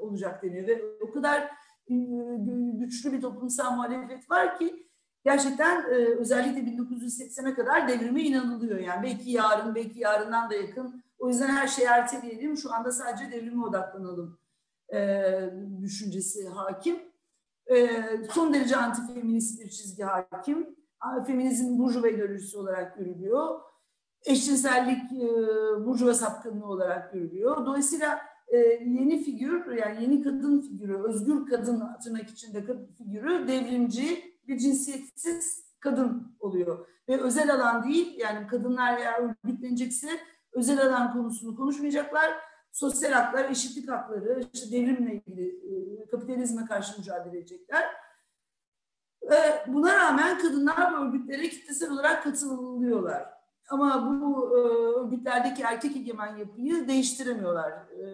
olacak 0.02 0.44
deniyor 0.44 0.68
ve 0.68 0.82
o 1.02 1.12
kadar 1.12 1.52
güçlü 2.74 3.14
bir 3.14 3.22
toplumsal 3.22 3.76
muhalefet 3.76 4.32
var 4.32 4.58
ki 4.58 4.88
gerçekten 5.26 5.82
e, 5.82 5.96
özellikle 5.96 6.62
1980'e 6.62 7.54
kadar 7.54 7.88
devrime 7.88 8.22
inanılıyor. 8.22 8.80
Yani 8.80 9.04
belki 9.04 9.32
yarın, 9.32 9.76
belki 9.76 10.00
yarından 10.00 10.50
da 10.50 10.54
yakın. 10.54 11.04
O 11.20 11.30
yüzden 11.30 11.48
her 11.48 11.68
şeyi 11.68 11.88
erteleyelim. 11.88 12.58
Şu 12.58 12.74
anda 12.74 12.92
sadece 12.92 13.32
devrime 13.32 13.66
odaklanalım 13.66 14.40
e, 14.94 15.30
düşüncesi 15.82 16.48
hakim. 16.48 17.00
E, 17.72 17.90
son 18.32 18.54
derece 18.54 18.76
antifeminist 18.76 19.62
bir 19.62 19.70
çizgi 19.70 20.04
hakim. 20.04 20.76
Feminizm 21.28 21.78
burjuva 21.78 22.08
ideolojisi 22.08 22.58
olarak 22.58 22.98
görülüyor. 22.98 23.60
Eşcinsellik 24.26 25.12
e, 25.12 25.28
burjuva 25.86 26.14
sapkınlığı 26.14 26.66
olarak 26.66 27.14
görülüyor. 27.14 27.66
Dolayısıyla 27.66 28.22
e, 28.48 28.58
yeni 28.86 29.24
figür 29.24 29.72
yani 29.72 30.04
yeni 30.04 30.24
kadın 30.24 30.62
figürü, 30.62 31.04
özgür 31.04 31.46
kadın 31.46 31.84
tırnak 32.04 32.30
içinde 32.30 32.64
figürü 32.98 33.48
devrimci 33.48 34.34
bir 34.48 34.58
cinsiyetsiz 34.58 35.66
kadın 35.80 36.36
oluyor. 36.40 36.88
Ve 37.10 37.22
özel 37.22 37.56
alan 37.56 37.84
değil 37.84 38.20
yani 38.20 38.48
kadınlar 38.48 38.98
eğer 38.98 39.20
örgütlenecekse 39.20 40.10
özel 40.54 40.88
alan 40.88 41.14
konusunu 41.14 41.56
konuşmayacaklar. 41.56 42.34
Sosyal 42.72 43.12
haklar, 43.12 43.50
eşitlik 43.50 43.90
hakları, 43.90 44.44
işte 44.54 44.72
devrimle 44.72 45.14
ilgili 45.14 45.48
e, 45.48 46.06
kapitalizme 46.06 46.66
karşı 46.66 47.00
mücadele 47.00 47.38
edecekler. 47.38 47.84
E, 49.32 49.66
buna 49.68 49.96
rağmen 49.96 50.40
kadınlar 50.40 50.94
bu 50.94 50.98
örgütlere 50.98 51.50
kitlesel 51.50 51.92
olarak 51.92 52.24
katılıyorlar. 52.24 53.43
Ama 53.74 54.08
bu 54.08 54.50
e, 54.58 54.60
örgütlerdeki 55.00 55.64
erkek 55.64 55.98
egemen 55.98 56.38
yapıyı 56.38 56.88
değiştiremiyorlar. 56.88 57.72
E, 57.72 58.06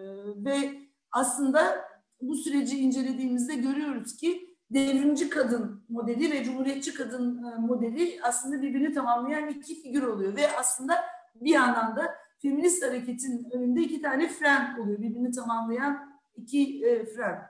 ve 0.44 0.78
aslında 1.12 1.84
bu 2.20 2.34
süreci 2.34 2.78
incelediğimizde 2.78 3.54
görüyoruz 3.54 4.16
ki 4.16 4.56
devrimci 4.70 5.30
kadın 5.30 5.84
modeli 5.88 6.30
ve 6.30 6.44
cumhuriyetçi 6.44 6.94
kadın 6.94 7.44
e, 7.44 7.56
modeli 7.56 8.20
aslında 8.22 8.62
birbirini 8.62 8.94
tamamlayan 8.94 9.48
iki 9.48 9.82
figür 9.82 10.02
oluyor. 10.02 10.36
Ve 10.36 10.56
aslında 10.56 10.94
bir 11.34 11.50
yandan 11.50 11.96
da 11.96 12.14
feminist 12.42 12.84
hareketin 12.84 13.50
önünde 13.52 13.80
iki 13.80 14.02
tane 14.02 14.28
fren 14.28 14.78
oluyor. 14.78 14.98
Birbirini 14.98 15.30
tamamlayan 15.30 16.20
iki 16.36 16.86
e, 16.86 17.06
fren. 17.06 17.42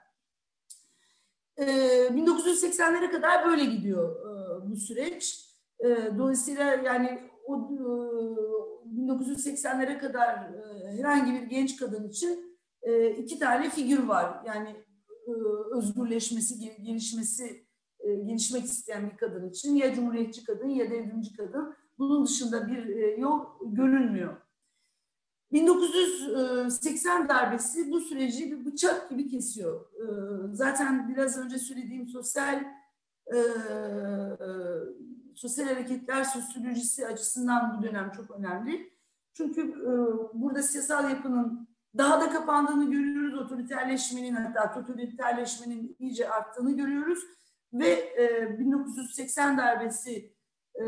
E, 1.57 1.67
1980'lere 2.09 3.11
kadar 3.11 3.47
böyle 3.47 3.65
gidiyor 3.65 4.17
e, 4.17 4.71
bu 4.71 4.77
süreç. 4.77 5.51
E, 5.81 6.19
dolayısıyla 6.19 6.65
yani 6.65 7.30
o 7.51 7.71
e, 7.75 9.01
1980'lere 9.01 9.99
kadar 9.99 10.35
e, 10.35 10.93
herhangi 10.99 11.33
bir 11.33 11.43
genç 11.43 11.77
kadın 11.77 12.09
için 12.09 12.59
e, 12.83 13.11
iki 13.11 13.39
tane 13.39 13.71
figür 13.71 14.03
var. 14.03 14.43
Yani 14.47 14.77
e, 15.27 15.33
özgürleşmesi, 15.77 16.59
gelişmesi, 16.83 17.65
e, 18.01 18.15
gelişmek 18.15 18.65
isteyen 18.65 19.11
bir 19.11 19.17
kadın 19.17 19.49
için 19.49 19.75
ya 19.75 19.95
cumhuriyetçi 19.95 20.45
kadın 20.45 20.69
ya 20.69 20.91
devrimci 20.91 21.37
kadın. 21.37 21.75
Bunun 21.99 22.27
dışında 22.27 22.69
bir 22.69 22.87
e, 22.87 23.17
yol 23.21 23.45
görünmüyor. 23.63 24.37
1980 25.53 27.29
darbesi 27.29 27.91
bu 27.91 28.01
süreci 28.01 28.53
bir 28.53 28.65
bıçak 28.65 29.11
gibi 29.11 29.29
kesiyor. 29.29 29.87
Zaten 30.53 31.09
biraz 31.09 31.39
önce 31.39 31.59
söylediğim 31.59 32.09
sosyal 32.09 32.65
sosyal 35.41 35.67
hareketler 35.67 36.25
sosyolojisi 36.25 37.07
açısından 37.07 37.79
bu 37.79 37.83
dönem 37.83 38.13
çok 38.13 38.31
önemli. 38.31 38.93
Çünkü 39.35 39.75
burada 40.35 40.63
siyasal 40.63 41.11
yapının 41.11 41.69
daha 41.99 42.21
da 42.21 42.31
kapandığını 42.31 42.91
görüyoruz. 42.91 43.39
Otoriterleşmenin 43.39 44.35
hatta 44.35 44.73
totaliterleşmenin 44.73 45.97
iyice 45.99 46.31
arttığını 46.31 46.77
görüyoruz. 46.77 47.19
Ve 47.73 47.89
e, 47.89 48.59
1980 48.59 49.59
darbesi 49.59 50.33
e, 50.75 50.85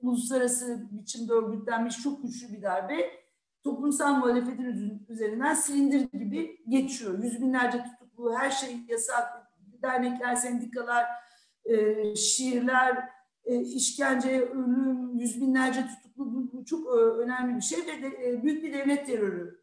uluslararası 0.00 0.86
biçimde 0.90 1.32
örgütlenmiş 1.32 2.02
çok 2.02 2.22
güçlü 2.22 2.52
bir 2.52 2.62
darbe. 2.62 3.10
Toplumsal 3.64 4.14
muhalefetin 4.14 5.04
üzerinden 5.08 5.54
silindir 5.54 6.18
gibi 6.18 6.64
geçiyor. 6.68 7.24
Yüz 7.24 7.40
binlerce 7.40 7.84
tutuklu, 7.84 8.38
her 8.38 8.50
şey 8.50 8.76
yasak, 8.88 9.52
dernekler, 9.82 10.34
sendikalar, 10.34 11.06
e, 11.64 12.14
şiirler, 12.14 13.17
e, 13.48 13.60
işkence, 13.60 14.40
ölüm, 14.40 15.18
yüz 15.18 15.40
binlerce 15.40 15.86
tutuklu 15.86 16.34
bu, 16.34 16.52
bu 16.52 16.64
çok 16.64 16.86
e, 16.86 16.98
önemli 16.98 17.56
bir 17.56 17.60
şey 17.60 17.78
ve 17.78 18.02
de, 18.02 18.28
e, 18.28 18.42
büyük 18.42 18.64
bir 18.64 18.72
devlet 18.72 19.06
terörü 19.06 19.60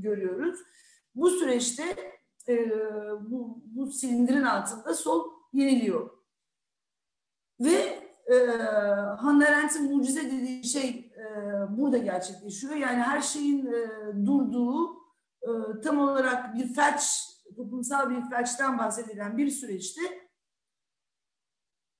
görüyoruz. 0.00 0.60
Bu 1.14 1.30
süreçte 1.30 1.84
bu, 3.20 3.62
bu 3.64 3.90
silindirin 3.90 4.42
altında 4.42 4.94
sol 4.94 5.30
yeniliyor. 5.52 6.10
Ve 7.60 8.08
e, 8.26 8.34
Hannah 9.18 9.48
Arendt'in 9.48 9.96
mucize 9.96 10.24
dediği 10.24 10.64
şey 10.64 11.12
e, 11.18 11.24
burada 11.78 11.98
gerçekleşiyor. 11.98 12.74
Yani 12.74 13.02
her 13.02 13.20
şeyin 13.20 13.66
e, 13.66 13.86
durduğu 14.26 14.98
e, 15.42 15.50
tam 15.84 15.98
olarak 15.98 16.54
bir 16.54 16.74
felç, 16.74 17.02
toplumsal 17.56 18.10
bir 18.10 18.30
felçten 18.30 18.78
bahsedilen 18.78 19.38
bir 19.38 19.50
süreçte 19.50 20.27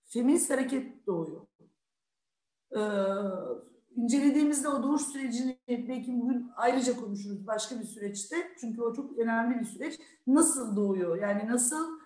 feminist 0.09 0.51
hareket 0.51 1.07
doğuyor. 1.07 1.47
E, 2.77 2.81
incelediğimizde 3.97 4.69
o 4.69 4.83
doğuş 4.83 5.03
sürecini 5.03 5.59
belki 5.69 6.21
bugün 6.21 6.51
ayrıca 6.57 6.97
konuşuruz 6.97 7.47
başka 7.47 7.81
bir 7.81 7.85
süreçte. 7.85 8.37
Çünkü 8.61 8.83
o 8.83 8.95
çok 8.95 9.19
önemli 9.19 9.61
bir 9.61 9.65
süreç. 9.65 10.01
Nasıl 10.27 10.77
doğuyor? 10.77 11.23
Yani 11.23 11.49
nasıl 11.49 12.01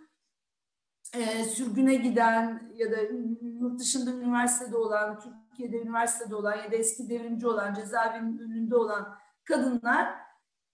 e, 1.14 1.44
sürgüne 1.44 1.94
giden 1.94 2.73
ya 2.76 2.92
da 2.92 2.97
yurt 3.40 3.80
dışında 3.80 4.11
üniversitede 4.11 4.76
olan, 4.76 5.21
Türkiye'de 5.21 5.82
üniversitede 5.82 6.35
olan 6.35 6.56
ya 6.56 6.73
da 6.73 6.76
eski 6.76 7.09
devrimci 7.09 7.47
olan, 7.47 7.75
cezaevinin 7.75 8.38
önünde 8.38 8.76
olan 8.76 9.18
kadınlar 9.45 10.15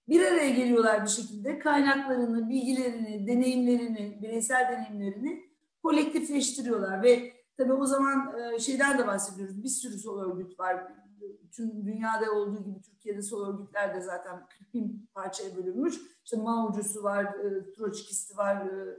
bir 0.08 0.26
araya 0.26 0.50
geliyorlar 0.50 1.02
bir 1.02 1.08
şekilde. 1.08 1.58
Kaynaklarını, 1.58 2.48
bilgilerini, 2.48 3.26
deneyimlerini, 3.26 4.18
bireysel 4.22 4.68
deneyimlerini 4.72 5.47
kolektifleştiriyorlar 5.82 7.02
ve 7.02 7.32
tabii 7.56 7.72
o 7.72 7.86
zaman 7.86 8.34
e, 8.38 8.58
şeyden 8.58 8.98
de 8.98 9.06
bahsediyoruz. 9.06 9.62
Bir 9.62 9.68
sürü 9.68 9.98
sol 9.98 10.20
örgüt 10.20 10.60
var. 10.60 10.92
Tüm 11.52 11.86
dünyada 11.86 12.32
olduğu 12.32 12.64
gibi 12.64 12.82
Türkiye'de 12.82 13.22
sol 13.22 13.48
örgütler 13.48 13.94
de 13.94 14.00
zaten 14.00 14.46
40 14.58 14.74
bin 14.74 15.08
parçaya 15.14 15.56
bölünmüş. 15.56 15.94
İşte 16.24 16.36
Mao'cusu 16.36 17.02
var, 17.02 17.24
e, 17.24 17.72
Troçkisti 17.72 18.36
var, 18.36 18.56
e, 18.66 18.96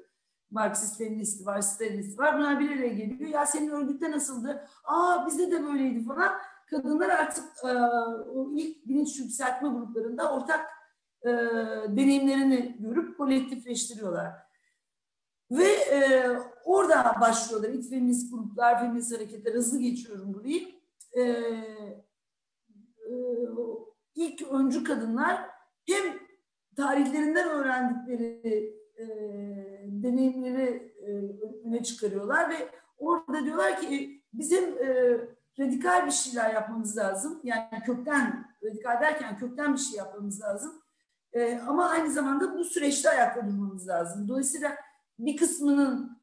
Marksist 0.51 1.01
Leninisti 1.01 1.45
var, 1.45 1.61
Stalinist 1.61 2.19
var. 2.19 2.37
Bunlar 2.37 2.59
bir 2.59 2.71
araya 2.71 2.89
geliyor. 2.89 3.29
Ya 3.29 3.45
senin 3.45 3.69
örgütte 3.69 4.11
nasıldı? 4.11 4.67
Aa 4.83 5.27
bizde 5.27 5.51
de 5.51 5.63
böyleydi 5.63 6.05
falan. 6.05 6.31
Kadınlar 6.69 7.09
artık 7.09 7.45
e, 7.63 7.71
o 8.35 8.51
ilk 8.55 8.87
bilinç 8.87 9.19
yükseltme 9.19 9.69
gruplarında 9.69 10.33
ortak 10.33 10.65
e, 11.23 11.29
deneyimlerini 11.97 12.75
görüp 12.79 13.17
kolektifleştiriyorlar. 13.17 14.33
Ve 15.51 15.67
e, 15.67 16.29
orada 16.69 17.15
başlıyorlar 17.21 17.69
ilk 17.69 17.89
feminist 17.89 18.31
gruplar, 18.31 18.79
feminist 18.79 19.15
hareketler. 19.15 19.53
Hızlı 19.53 19.79
geçiyorum 19.79 20.33
burayı. 20.33 20.67
E, 21.11 21.21
e, 21.21 21.83
ilk 24.15 24.41
öncü 24.51 24.83
kadınlar 24.83 25.49
hem 25.85 26.03
tarihlerinden 26.75 27.49
öğrendikleri 27.49 28.73
e, 28.97 29.05
deneyimleri 29.85 30.93
e, 31.07 31.09
öne 31.67 31.83
çıkarıyorlar 31.83 32.49
ve 32.49 32.69
orada 32.97 33.45
diyorlar 33.45 33.81
ki 33.81 34.23
bizim 34.33 34.63
e, 34.63 35.17
radikal 35.59 36.05
bir 36.05 36.11
şeyler 36.11 36.53
yapmamız 36.53 36.97
lazım. 36.97 37.39
Yani 37.43 37.83
kökten, 37.85 38.45
radikal 38.63 39.01
derken 39.01 39.37
kökten 39.37 39.73
bir 39.73 39.79
şey 39.79 39.97
yapmamız 39.97 40.41
lazım. 40.41 40.81
E, 41.33 41.59
ama 41.59 41.89
aynı 41.89 42.11
zamanda 42.11 42.57
bu 42.57 42.63
süreçte 42.63 43.09
ayakta 43.09 43.47
durmamız 43.47 43.87
lazım. 43.87 44.27
Dolayısıyla 44.27 44.75
bir 45.19 45.37
kısmının 45.37 46.18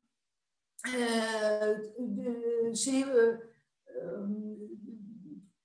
e, 0.95 2.75
şey 2.75 3.01
e, 3.01 3.05
e, 3.05 3.97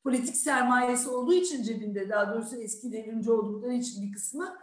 politik 0.04 0.36
sermayesi 0.36 1.10
olduğu 1.10 1.34
için 1.34 1.64
cebinde, 1.64 2.10
daha 2.10 2.34
doğrusu 2.34 2.56
eski 2.56 2.92
devrimci 2.92 3.32
oldukları 3.32 3.74
için 3.74 4.04
bir 4.04 4.12
kısmı 4.14 4.58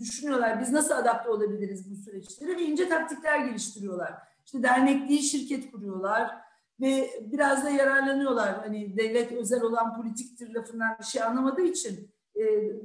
düşünüyorlar. 0.00 0.60
Biz 0.60 0.72
nasıl 0.72 0.94
adapte 0.94 1.30
olabiliriz 1.30 1.90
bu 1.90 1.94
süreçlere 1.94 2.56
ve 2.56 2.62
ince 2.62 2.88
taktikler 2.88 3.38
geliştiriyorlar. 3.38 4.14
İşte 4.46 4.62
dernek 4.62 5.08
değil 5.08 5.22
şirket 5.22 5.70
kuruyorlar 5.70 6.34
ve 6.80 7.10
biraz 7.20 7.64
da 7.64 7.70
yararlanıyorlar. 7.70 8.60
Hani 8.60 8.96
devlet 8.96 9.32
özel 9.32 9.62
olan 9.62 9.96
politiktir 9.96 10.54
lafından 10.54 10.96
bir 10.98 11.04
şey 11.04 11.22
anlamadığı 11.22 11.62
için 11.62 12.10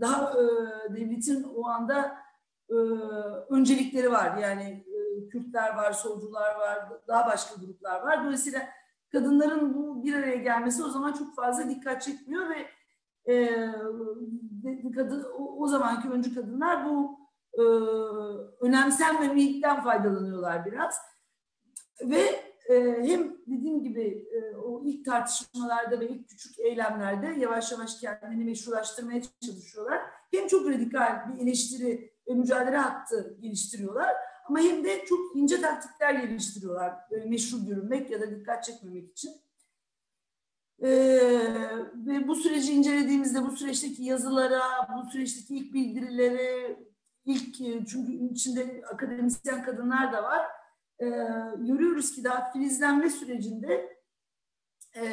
daha 0.01 0.33
devletin 0.89 1.43
o 1.43 1.67
anda 1.67 2.17
öncelikleri 3.49 4.11
var. 4.11 4.37
Yani 4.37 4.85
Kürtler 5.31 5.75
var, 5.75 5.91
solcular 5.91 6.55
var, 6.55 6.89
daha 7.07 7.27
başka 7.27 7.55
gruplar 7.55 8.01
var. 8.01 8.23
Dolayısıyla 8.23 8.69
kadınların 9.11 9.73
bu 9.73 10.03
bir 10.03 10.15
araya 10.15 10.35
gelmesi 10.35 10.83
o 10.83 10.89
zaman 10.89 11.13
çok 11.13 11.35
fazla 11.35 11.69
dikkat 11.69 12.01
çekmiyor 12.01 12.49
ve 12.49 12.67
e, 13.33 13.65
kadın, 14.95 15.23
o, 15.37 15.57
o 15.57 15.67
zamanki 15.67 16.09
öncü 16.09 16.35
kadınlar 16.35 16.85
bu 16.85 17.19
e, 17.53 17.61
önemsenmemekten 18.61 19.83
faydalanıyorlar 19.83 20.65
biraz. 20.65 20.97
Ve 22.01 22.21
e, 22.69 23.03
hem 23.03 23.37
dediğim 23.47 23.83
gibi 23.83 24.27
e, 24.33 24.55
o 24.55 24.83
ilk 24.85 25.05
tartışmalarda 25.05 25.99
ve 25.99 26.07
ilk 26.07 26.29
küçük 26.29 26.59
eylemlerde 26.59 27.27
yavaş 27.27 27.71
yavaş 27.71 27.99
kendini 27.99 28.45
meşrulaştırmaya 28.45 29.21
çalışıyorlar. 29.41 30.01
Hem 30.31 30.47
çok 30.47 30.69
radikal 30.69 31.29
bir 31.29 31.43
eleştiri 31.43 32.13
ve 32.27 32.33
mücadele 32.33 32.77
hattı 32.77 33.37
geliştiriyorlar 33.41 34.15
ama 34.51 34.59
hem 34.59 34.83
de 34.83 35.05
çok 35.05 35.35
ince 35.35 35.61
taktikler 35.61 36.13
geliştiriyorlar. 36.13 36.93
Böyle 37.11 37.25
meşru 37.25 37.65
görünmek 37.65 38.11
ya 38.11 38.21
da 38.21 38.31
dikkat 38.31 38.63
çekmemek 38.63 39.11
için. 39.11 39.31
Ee, 40.81 40.89
ve 41.95 42.27
bu 42.27 42.35
süreci 42.35 42.73
incelediğimizde 42.73 43.43
bu 43.43 43.51
süreçteki 43.51 44.03
yazılara, 44.03 44.61
bu 44.97 45.09
süreçteki 45.09 45.55
ilk 45.55 45.73
bildirilere, 45.73 46.79
ilk 47.25 47.61
e, 47.61 47.85
çünkü 47.85 48.11
içinde 48.11 48.83
akademisyen 48.93 49.63
kadınlar 49.63 50.13
da 50.13 50.23
var. 50.23 50.45
Ee, 50.99 51.05
görüyoruz 51.57 52.15
ki 52.15 52.23
daha 52.23 52.51
filizlenme 52.51 53.09
sürecinde 53.09 53.97
e, 54.95 55.03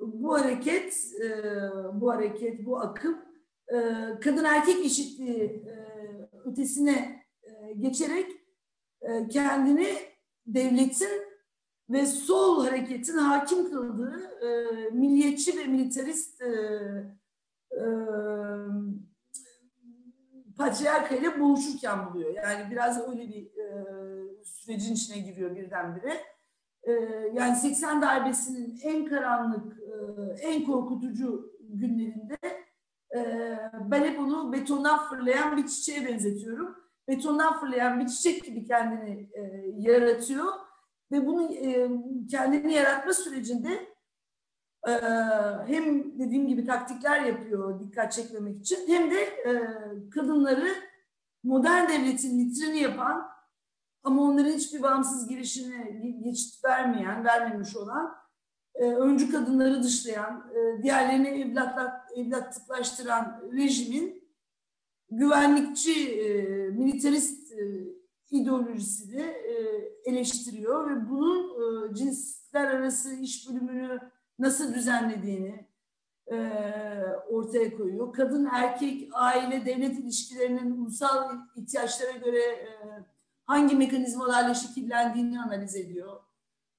bu 0.00 0.34
hareket, 0.34 0.94
e, 1.24 1.28
bu 1.94 2.12
hareket, 2.12 2.66
bu 2.66 2.80
akım 2.80 3.18
e, 3.68 3.76
kadın 4.24 4.44
erkek 4.44 4.86
eşitliği 4.86 5.42
e, 5.42 5.74
ötesine 6.44 7.19
geçerek 7.78 8.30
e, 9.02 9.28
kendini 9.28 9.88
devletin 10.46 11.30
ve 11.90 12.06
sol 12.06 12.64
hareketin 12.66 13.18
hakim 13.18 13.70
kıldığı 13.70 14.30
e, 14.42 14.90
milliyetçi 14.90 15.58
ve 15.58 15.64
militarist 15.64 16.42
e, 16.42 16.46
e, 17.72 17.84
patriarka 20.58 21.14
ile 21.14 21.40
boğuşurken 21.40 22.06
buluyor. 22.06 22.34
Yani 22.34 22.70
biraz 22.70 23.08
öyle 23.08 23.28
bir 23.28 23.46
e, 23.46 23.84
sürecin 24.44 24.94
içine 24.94 25.18
giriyor 25.18 25.56
birdenbire. 25.56 26.20
e, 26.82 26.92
yani 27.34 27.56
80 27.56 28.02
darbesinin 28.02 28.80
en 28.82 29.04
karanlık, 29.06 29.78
e, 29.80 29.92
en 30.42 30.64
korkutucu 30.66 31.52
günlerinde 31.60 32.38
e, 33.16 33.20
ben 33.90 34.02
hep 34.04 34.20
onu 34.20 34.52
betondan 34.52 35.08
fırlayan 35.08 35.56
bir 35.56 35.66
çiçeğe 35.66 36.08
benzetiyorum. 36.08 36.76
Betondan 37.10 37.60
fırlayan 37.60 38.00
bir 38.00 38.06
çiçek 38.06 38.44
gibi 38.44 38.64
kendini 38.64 39.28
e, 39.34 39.64
yaratıyor. 39.78 40.46
Ve 41.12 41.26
bunu 41.26 41.54
e, 41.54 41.90
kendini 42.30 42.72
yaratma 42.72 43.12
sürecinde 43.12 43.88
e, 44.88 44.92
hem 45.66 46.18
dediğim 46.18 46.46
gibi 46.46 46.66
taktikler 46.66 47.20
yapıyor 47.20 47.80
dikkat 47.80 48.12
çekmemek 48.12 48.60
için 48.60 48.88
hem 48.88 49.10
de 49.10 49.20
e, 49.20 49.52
kadınları 50.10 50.68
modern 51.42 51.88
devletin 51.88 52.38
vitrini 52.38 52.78
yapan 52.78 53.30
ama 54.02 54.22
onların 54.22 54.52
hiçbir 54.52 54.82
bağımsız 54.82 55.28
girişine 55.28 56.00
geçit 56.24 56.64
vermeyen, 56.64 57.24
vermemiş 57.24 57.76
olan, 57.76 58.16
e, 58.74 58.84
öncü 58.84 59.30
kadınları 59.30 59.82
dışlayan, 59.82 60.50
e, 60.54 60.82
diğerlerini 60.82 61.28
evlatla, 61.28 62.06
evlatlıklaştıran 62.16 63.42
rejimin 63.52 64.19
güvenlikçi, 65.10 66.20
e, 66.20 66.32
militarist 66.70 67.52
e, 67.52 67.84
ideolojisini 68.30 69.22
e, 69.22 69.54
eleştiriyor 70.04 70.90
ve 70.90 71.10
bunun 71.10 71.50
e, 71.90 71.94
cinsler 71.94 72.64
arası 72.64 73.14
iş 73.14 73.48
bölümünü 73.48 73.98
nasıl 74.38 74.74
düzenlediğini 74.74 75.66
e, 76.32 76.36
ortaya 77.28 77.76
koyuyor. 77.76 78.12
Kadın, 78.12 78.48
erkek, 78.52 79.10
aile, 79.12 79.66
devlet 79.66 79.98
ilişkilerinin 79.98 80.70
ulusal 80.70 81.38
ihtiyaçlara 81.56 82.16
göre 82.18 82.40
e, 82.40 82.68
hangi 83.46 83.76
mekanizmalarla 83.76 84.54
şekillendiğini 84.54 85.40
analiz 85.40 85.76
ediyor. 85.76 86.20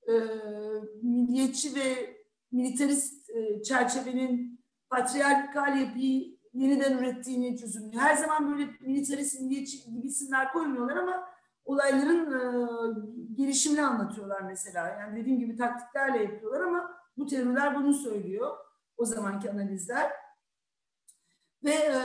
E, 0.08 0.14
milliyetçi 1.02 1.76
ve 1.76 2.18
militarist 2.52 3.30
e, 3.30 3.64
çerçevenin 3.64 4.62
patriarkal 4.90 5.78
yapıyı 5.82 6.41
yeniden 6.54 6.98
ürettiğini 6.98 7.58
çözümlüyor. 7.58 8.02
Her 8.04 8.16
zaman 8.16 8.52
böyle 8.52 8.72
militarist, 8.82 9.42
milliyetçi 9.42 9.92
gibi 9.92 10.08
isimler 10.08 10.54
koymuyorlar 10.54 10.96
ama 10.96 11.28
olayların 11.66 12.32
e, 12.32 12.44
gelişimini 13.34 13.82
anlatıyorlar 13.82 14.42
mesela. 14.42 14.88
Yani 14.88 15.20
dediğim 15.20 15.40
gibi 15.40 15.56
taktiklerle 15.56 16.24
yapıyorlar 16.24 16.62
ama 16.62 16.98
bu 17.18 17.26
teoriler 17.26 17.76
bunu 17.76 17.94
söylüyor. 17.94 18.58
O 18.98 19.06
zamanki 19.06 19.52
analizler. 19.52 20.12
Ve 21.64 21.74
e, 21.74 21.98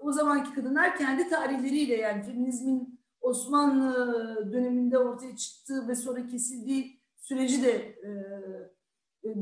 o 0.00 0.12
zamanki 0.12 0.54
kadınlar 0.54 0.96
kendi 0.96 1.28
tarihleriyle 1.28 1.94
yani 1.94 2.22
feminizmin 2.22 3.00
Osmanlı 3.20 4.52
döneminde 4.52 4.98
ortaya 4.98 5.36
çıktığı 5.36 5.88
ve 5.88 5.94
sonra 5.94 6.26
kesildiği 6.26 7.00
süreci 7.16 7.62
de 7.62 7.70
e, 7.72 8.10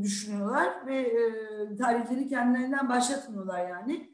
düşünüyorlar 0.03 0.87
ve 0.87 1.01
e, 1.01 1.77
tarihleri 1.77 2.29
kendilerinden 2.29 2.89
başlatmıyorlar 2.89 3.69
yani. 3.69 4.13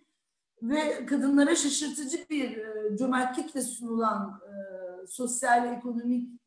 Ve 0.62 1.06
kadınlara 1.06 1.56
şaşırtıcı 1.56 2.28
bir 2.30 2.56
e, 2.56 2.96
cömertlikle 2.96 3.62
sunulan 3.62 4.40
e, 4.44 4.52
sosyal, 5.06 5.72
ekonomik, 5.72 6.40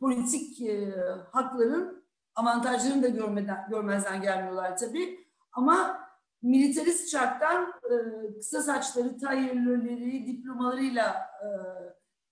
politik 0.00 0.60
e, 0.60 0.94
hakların 1.32 2.04
avantajlarını 2.34 3.02
da 3.02 3.08
görmeden, 3.08 3.66
görmezden 3.70 4.22
gelmiyorlar 4.22 4.76
tabii. 4.76 5.26
Ama 5.52 6.00
militarist 6.42 7.10
şarttan 7.10 7.62
e, 7.62 7.94
kısa 8.34 8.62
saçları, 8.62 9.18
tayyörleri, 9.18 10.26
diplomalarıyla 10.26 11.10
e, 11.12 11.48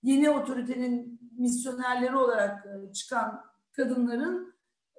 yeni 0.03 0.29
otoritenin 0.29 1.19
misyonerleri 1.37 2.15
olarak 2.15 2.65
e, 2.65 2.93
çıkan 2.93 3.43
kadınların 3.71 4.52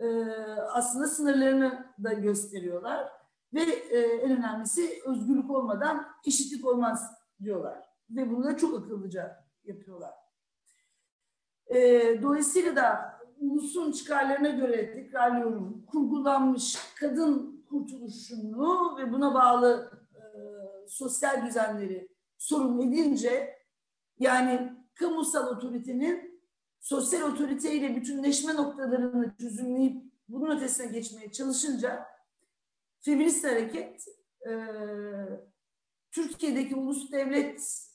e, 0.05 0.25
aslında 0.61 1.07
sınırlarını 1.07 1.87
da 2.05 2.13
gösteriyorlar. 2.13 3.09
Ve 3.55 3.61
e, 3.61 3.99
en 3.99 4.39
önemlisi 4.39 5.03
özgürlük 5.07 5.51
olmadan 5.51 6.07
eşitlik 6.27 6.67
olmaz 6.67 7.11
diyorlar. 7.43 7.91
Ve 8.11 8.31
bunu 8.31 8.45
da 8.45 8.57
çok 8.57 8.81
akıllıca 8.81 9.45
yapıyorlar. 9.65 10.15
Dolayısıyla 12.23 12.77
da 12.77 13.15
ulusun 13.41 13.93
çıkarlarına 13.93 14.49
göre 14.49 14.93
tekrarlıyorum 14.93 15.87
kurgulanmış 15.87 16.79
kadın 17.01 17.65
kurtuluşunu 17.69 18.97
ve 18.99 19.13
buna 19.13 19.35
bağlı 19.35 19.91
sosyal 20.89 21.47
düzenleri 21.47 22.09
sorun 22.39 22.81
edince 22.81 23.59
yani 24.19 24.73
kamusal 24.95 25.57
otoritenin 25.57 26.34
sosyal 26.85 27.33
otoriteyle 27.33 27.97
bütünleşme 27.97 28.55
noktalarını 28.55 29.35
çözümleyip 29.41 30.03
bunun 30.29 30.57
ötesine 30.57 30.87
geçmeye 30.87 31.33
çalışınca 31.33 32.07
feminist 33.01 33.45
hareket 33.45 34.05
e, 34.49 34.53
Türkiye'deki 36.11 36.77
ulus 36.77 37.13
devlet 37.13 37.89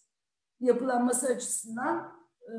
yapılanması 0.60 1.28
açısından 1.28 2.20
e, 2.42 2.54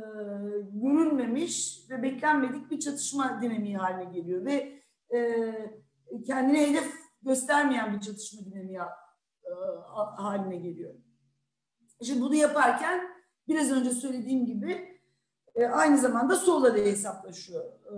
görülmemiş 0.73 1.87
ve 1.91 2.03
beklenmedik 2.03 2.71
bir 2.71 2.81
çatışma 2.81 3.43
dinamiği 3.43 3.77
haline 3.77 4.11
geliyor 4.11 4.45
ve 4.45 4.83
e, 5.15 5.53
kendine 6.27 6.71
hedef 6.71 6.95
göstermeyen 7.23 7.95
bir 7.95 8.01
çatışma 8.01 8.41
dinamiği 8.45 8.79
e, 9.45 9.53
haline 10.17 10.57
geliyor. 10.57 10.95
Şimdi 12.03 12.21
bunu 12.21 12.35
yaparken 12.35 13.01
biraz 13.49 13.71
önce 13.71 13.91
söylediğim 13.91 14.47
gibi 14.47 14.90
e, 15.61 15.67
aynı 15.67 15.99
zamanda 15.99 16.37
solla 16.37 16.75
da 16.75 16.79
hesaplaşıyor. 16.79 17.65
E, 17.65 17.95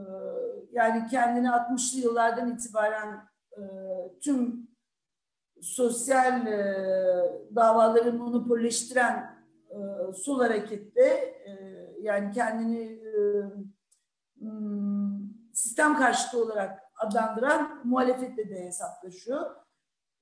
yani 0.72 1.06
kendini 1.10 1.46
60'lı 1.46 2.00
yıllardan 2.00 2.50
itibaren 2.54 3.28
e, 3.56 3.62
tüm 4.20 4.68
sosyal 5.60 6.46
e, 6.46 6.76
davaları 7.54 8.12
monopolleştiren 8.12 9.44
e, 9.70 9.78
sol 10.12 10.40
harekette 10.40 11.06
e, 11.46 11.52
yani 12.00 12.30
kendini 12.30 12.82
e, 12.82 13.42
hmm, 14.38 15.20
sistem 15.52 15.96
karşıtı 15.96 16.42
olarak 16.42 16.82
adlandıran 16.96 17.80
muhalefetle 17.84 18.50
de 18.50 18.64
hesaplaşıyor. 18.64 19.62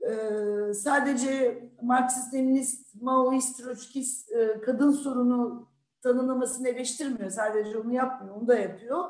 Ee, 0.08 0.74
sadece 0.74 1.62
Marksist-Leninist, 1.82 3.02
Maoist, 3.02 3.58
Troçkist 3.58 4.32
e, 4.32 4.60
kadın 4.60 4.92
sorunu 4.92 5.69
tanımlamasını 6.02 6.68
eleştirmiyor. 6.68 7.30
Sadece 7.30 7.78
onu 7.78 7.92
yapmıyor, 7.92 8.36
onu 8.36 8.48
da 8.48 8.58
yapıyor. 8.58 9.04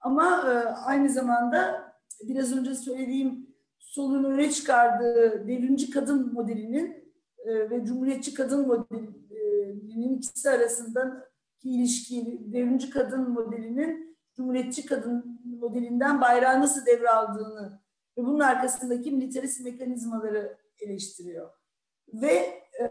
Ama 0.00 0.24
e, 0.24 0.52
aynı 0.68 1.08
zamanda 1.08 1.92
biraz 2.22 2.56
önce 2.56 2.74
söylediğim 2.74 3.54
solun 3.78 4.24
öne 4.24 4.50
çıkardığı 4.50 5.48
devrimci 5.48 5.90
kadın 5.90 6.32
modelinin 6.32 7.14
e, 7.38 7.70
ve 7.70 7.84
cumhuriyetçi 7.84 8.34
kadın 8.34 8.66
modelinin 8.66 10.16
ikisi 10.16 10.50
arasındaki 10.50 11.24
ilişki, 11.70 12.40
devrimci 12.52 12.90
kadın 12.90 13.30
modelinin 13.30 14.16
cumhuriyetçi 14.36 14.86
kadın 14.86 15.40
modelinden 15.60 16.20
bayrağı 16.20 16.60
nasıl 16.60 16.86
devraldığını 16.86 17.80
ve 18.18 18.24
bunun 18.24 18.40
arkasındaki 18.40 19.12
militarist 19.12 19.60
mekanizmaları 19.60 20.56
eleştiriyor. 20.80 21.50
Ve 22.12 22.62
e, 22.80 22.90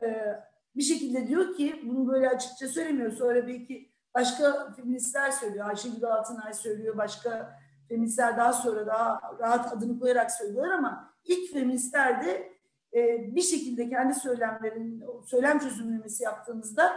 bir 0.75 0.83
şekilde 0.83 1.27
diyor 1.27 1.55
ki, 1.55 1.81
bunu 1.85 2.07
böyle 2.07 2.29
açıkça 2.29 2.67
söylemiyor, 2.67 3.11
sonra 3.11 3.47
belki 3.47 3.91
başka 4.15 4.73
feministler 4.75 5.31
söylüyor, 5.31 5.69
Ayşegül 5.69 6.05
Altınay 6.05 6.53
söylüyor, 6.53 6.97
başka 6.97 7.59
feministler 7.89 8.37
daha 8.37 8.53
sonra 8.53 8.87
daha 8.87 9.21
rahat 9.39 9.73
adını 9.73 9.99
koyarak 9.99 10.31
söylüyorlar 10.31 10.71
ama 10.71 11.13
ilk 11.23 11.53
feministler 11.53 12.25
de 12.25 12.53
e, 12.93 13.35
bir 13.35 13.41
şekilde 13.41 13.89
kendi 13.89 14.13
söylemlerin, 14.13 15.03
söylem 15.25 15.59
çözümlemesi 15.59 16.23
yaptığımızda 16.23 16.93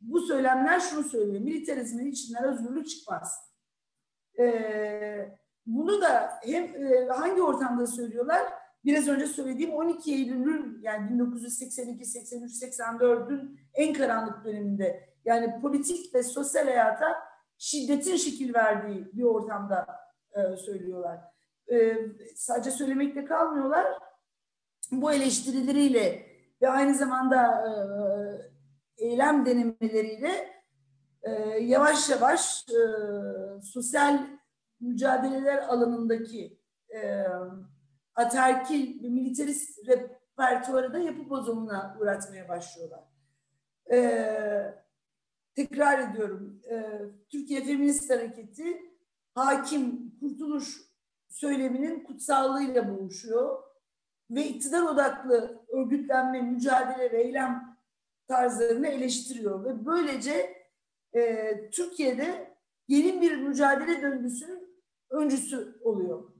bu 0.00 0.20
söylemler 0.20 0.80
şunu 0.80 1.04
söylüyor, 1.04 1.40
militarizmin 1.40 2.06
içinden 2.06 2.44
özgürlük 2.44 2.88
çıkmaz. 2.88 3.54
E, 4.38 5.38
bunu 5.66 6.02
da 6.02 6.40
hem 6.42 6.64
e, 6.64 7.06
hangi 7.08 7.42
ortamda 7.42 7.86
söylüyorlar? 7.86 8.42
Biraz 8.84 9.08
önce 9.08 9.26
söylediğim 9.26 9.72
12 9.72 10.14
Eylül'ün 10.14 10.78
yani 10.82 11.10
1982, 11.10 12.04
83, 12.04 12.62
84'ün 12.62 13.60
en 13.74 13.94
karanlık 13.94 14.44
döneminde 14.44 15.08
yani 15.24 15.60
politik 15.60 16.14
ve 16.14 16.22
sosyal 16.22 16.64
hayata 16.64 17.06
şiddetin 17.58 18.16
şekil 18.16 18.54
verdiği 18.54 19.08
bir 19.12 19.22
ortamda 19.22 19.86
e, 20.32 20.56
söylüyorlar. 20.56 21.20
E, 21.72 21.96
sadece 22.36 22.70
söylemekle 22.70 23.24
kalmıyorlar. 23.24 23.86
Bu 24.92 25.12
eleştirileriyle 25.12 26.26
ve 26.62 26.68
aynı 26.68 26.94
zamanda 26.94 27.66
e, 27.68 29.04
eylem 29.04 29.46
denemeleriyle 29.46 30.54
e, 31.22 31.30
yavaş 31.60 32.10
yavaş 32.10 32.64
e, 32.68 32.80
sosyal 33.62 34.26
mücadeleler 34.80 35.58
alanındaki 35.58 36.58
e, 36.94 37.26
aterkil 38.14 39.02
ve 39.02 39.08
militarist 39.08 39.88
repertuarı 39.88 40.92
da 40.92 40.98
yapı 40.98 41.30
bozumuna 41.30 41.96
uğratmaya 42.00 42.48
başlıyorlar. 42.48 43.04
E, 43.92 44.84
tekrar 45.54 46.10
ediyorum, 46.10 46.60
e, 46.70 47.00
Türkiye 47.28 47.64
Feminist 47.64 48.10
Hareketi 48.10 48.94
hakim 49.34 50.14
kurtuluş 50.20 50.80
söyleminin 51.28 52.04
kutsallığıyla 52.04 52.88
boğuşuyor 52.88 53.62
ve 54.30 54.44
iktidar 54.44 54.82
odaklı 54.82 55.64
örgütlenme, 55.68 56.42
mücadele 56.42 57.12
ve 57.12 57.22
eylem 57.22 57.78
tarzlarını 58.28 58.86
eleştiriyor 58.86 59.64
ve 59.64 59.86
böylece 59.86 60.64
e, 61.12 61.70
Türkiye'de 61.70 62.56
yeni 62.88 63.20
bir 63.20 63.36
mücadele 63.36 64.02
döngüsünün 64.02 64.84
öncüsü 65.10 65.78
oluyor. 65.82 66.33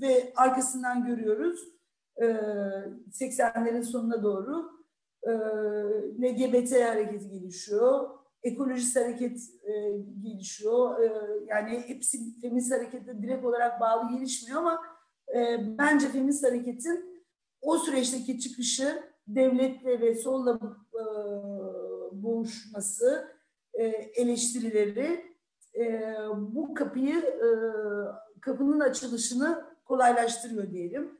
Ve 0.00 0.32
arkasından 0.36 1.06
görüyoruz 1.06 1.72
e, 2.16 2.24
80'lerin 3.10 3.82
sonuna 3.82 4.22
doğru 4.22 4.70
e, 5.22 5.30
LGBT 6.22 6.72
hareketi 6.72 7.30
gelişiyor, 7.30 8.10
ekolojist 8.42 8.96
hareket 8.96 9.38
e, 9.64 9.72
gelişiyor. 10.22 11.00
E, 11.00 11.12
yani 11.46 11.84
hepsi 11.86 12.40
feminist 12.40 12.72
harekete 12.72 13.22
direkt 13.22 13.44
olarak 13.44 13.80
bağlı 13.80 14.16
gelişmiyor 14.16 14.60
ama 14.60 14.82
e, 15.34 15.58
bence 15.78 16.08
feminist 16.08 16.44
hareketin 16.46 17.24
o 17.60 17.78
süreçteki 17.78 18.40
çıkışı 18.40 19.02
devletle 19.26 20.00
ve 20.00 20.14
solla 20.14 20.60
e, 20.94 21.02
boğuşması, 22.12 23.28
e, 23.74 23.84
eleştirileri 24.14 25.24
e, 25.74 26.14
bu 26.38 26.74
kapıyı 26.74 27.18
e, 27.18 27.48
kapının 28.42 28.80
açılışını 28.80 29.64
kolaylaştırıyor 29.84 30.70
diyelim. 30.70 31.18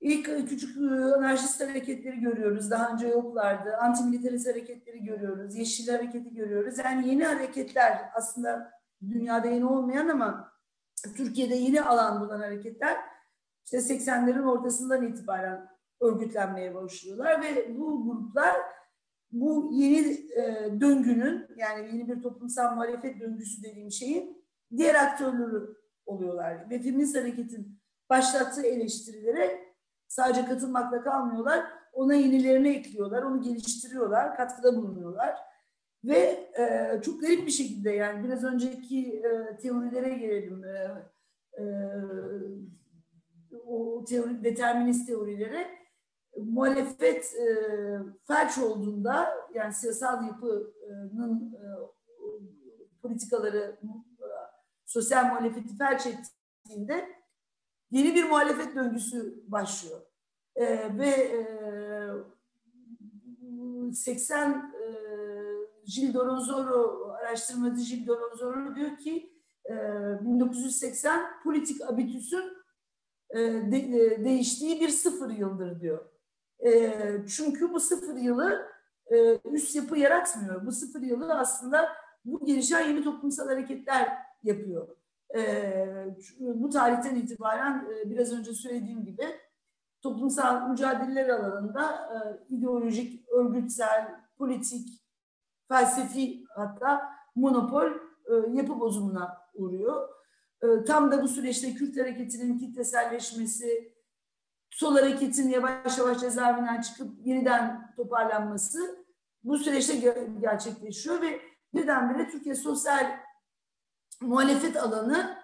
İlk 0.00 0.48
küçük 0.48 0.76
e, 0.76 0.80
anarşist 0.90 1.60
hareketleri 1.60 2.20
görüyoruz. 2.20 2.70
Daha 2.70 2.92
önce 2.92 3.08
yoklardı. 3.08 3.76
Antimilitarist 3.76 4.48
hareketleri 4.48 5.04
görüyoruz. 5.04 5.54
Yeşil 5.54 5.88
hareketi 5.88 6.34
görüyoruz. 6.34 6.78
Yani 6.78 7.08
yeni 7.08 7.24
hareketler 7.24 8.10
aslında 8.14 8.70
dünyada 9.08 9.48
yeni 9.48 9.66
olmayan 9.66 10.08
ama 10.08 10.52
Türkiye'de 11.16 11.54
yeni 11.54 11.82
alan 11.82 12.20
bulan 12.20 12.40
hareketler 12.40 12.96
işte 13.64 13.78
80'lerin 13.78 14.44
ortasından 14.44 15.06
itibaren 15.06 15.68
örgütlenmeye 16.00 16.74
başlıyorlar 16.74 17.42
ve 17.42 17.78
bu 17.78 18.04
gruplar 18.04 18.56
bu 19.32 19.70
yeni 19.72 20.12
e, 20.36 20.70
döngünün 20.80 21.46
yani 21.56 21.86
yeni 21.86 22.08
bir 22.08 22.22
toplumsal 22.22 22.74
muhalefet 22.74 23.20
döngüsü 23.20 23.62
dediğim 23.62 23.90
şeyin 23.90 24.44
diğer 24.76 24.94
aktörleri 24.94 25.78
oluyorlar. 26.08 26.70
Ve 26.70 26.78
feminist 26.78 27.16
hareketin 27.16 27.78
başlattığı 28.10 28.66
eleştirilere 28.66 29.74
sadece 30.08 30.44
katılmakla 30.44 31.02
kalmıyorlar. 31.02 31.64
Ona 31.92 32.14
yenilerini 32.14 32.68
ekliyorlar, 32.68 33.22
onu 33.22 33.42
geliştiriyorlar, 33.42 34.36
katkıda 34.36 34.76
bulunuyorlar. 34.76 35.36
Ve 36.04 36.18
e, 36.58 37.00
çok 37.02 37.20
garip 37.20 37.46
bir 37.46 37.52
şekilde 37.52 37.90
yani 37.90 38.24
biraz 38.24 38.44
önceki 38.44 39.22
e, 39.24 39.56
teorilere 39.56 40.14
gelelim. 40.14 40.64
E, 40.64 40.90
e, 41.58 41.64
o 43.66 44.04
teori, 44.04 44.44
determinist 44.44 45.06
teorilere 45.06 45.66
muhalefet 46.36 47.34
e, 47.34 47.46
felç 48.26 48.58
olduğunda 48.58 49.28
yani 49.54 49.74
siyasal 49.74 50.26
yapının 50.26 51.52
e, 51.54 51.66
politikaları 53.02 53.78
sosyal 54.88 55.24
muhalefeti 55.24 55.76
felç 55.76 56.06
ettiğinde 56.06 57.08
yeni 57.90 58.14
bir 58.14 58.24
muhalefet 58.24 58.76
döngüsü 58.76 59.44
başlıyor. 59.46 60.00
E, 60.56 60.98
ve 60.98 61.08
e, 61.08 61.42
80 63.92 64.50
e, 64.50 64.88
Gilles 65.84 66.14
Doronzoro, 66.14 67.10
araştırmacı 67.20 67.82
Gilles 67.82 68.06
Doronzoro 68.06 68.76
diyor 68.76 68.96
ki 68.96 69.32
e, 69.70 69.74
1980 70.20 71.42
politik 71.42 71.82
abitüsün 71.90 72.44
e, 73.30 73.38
de, 73.38 73.78
e, 73.78 74.24
değiştiği 74.24 74.80
bir 74.80 74.88
sıfır 74.88 75.30
yıldır 75.30 75.80
diyor. 75.80 76.04
E, 76.66 76.92
çünkü 77.36 77.72
bu 77.72 77.80
sıfır 77.80 78.16
yılı 78.16 78.68
e, 79.06 79.38
üst 79.44 79.76
yapı 79.76 79.98
yaratmıyor. 79.98 80.66
Bu 80.66 80.72
sıfır 80.72 81.00
yılı 81.00 81.34
aslında 81.34 81.88
bu 82.24 82.46
gelişen 82.46 82.88
yeni 82.88 83.04
toplumsal 83.04 83.48
hareketler 83.48 84.27
yapıyor. 84.42 84.88
E, 85.36 85.86
bu 86.38 86.70
tarihten 86.70 87.16
itibaren 87.16 87.88
e, 87.90 88.10
biraz 88.10 88.32
önce 88.32 88.52
söylediğim 88.52 89.04
gibi 89.04 89.24
toplumsal 90.02 90.70
mücadeleler 90.70 91.28
alanında 91.28 92.10
e, 92.14 92.16
ideolojik, 92.54 93.28
örgütsel, 93.28 94.14
politik, 94.38 94.88
felsefi 95.68 96.44
hatta 96.56 97.08
monopol 97.34 97.86
e, 97.86 98.52
yapı 98.52 98.80
bozumuna 98.80 99.38
uğruyor. 99.54 100.08
Tam 100.86 101.12
da 101.12 101.22
bu 101.22 101.28
süreçte 101.28 101.74
Kürt 101.74 102.00
hareketinin 102.00 102.58
kitleselleşmesi, 102.58 103.92
sol 104.70 104.94
hareketin 104.94 105.48
yavaş 105.48 105.98
yavaş 105.98 106.20
cezaevinden 106.20 106.80
çıkıp 106.80 107.26
yeniden 107.26 107.92
toparlanması 107.96 109.04
bu 109.44 109.58
süreçte 109.58 109.94
gerçekleşiyor 110.40 111.22
ve 111.22 111.40
birdenbire 111.74 112.28
Türkiye 112.28 112.54
sosyal 112.54 113.18
muhalefet 114.20 114.76
alanı 114.76 115.36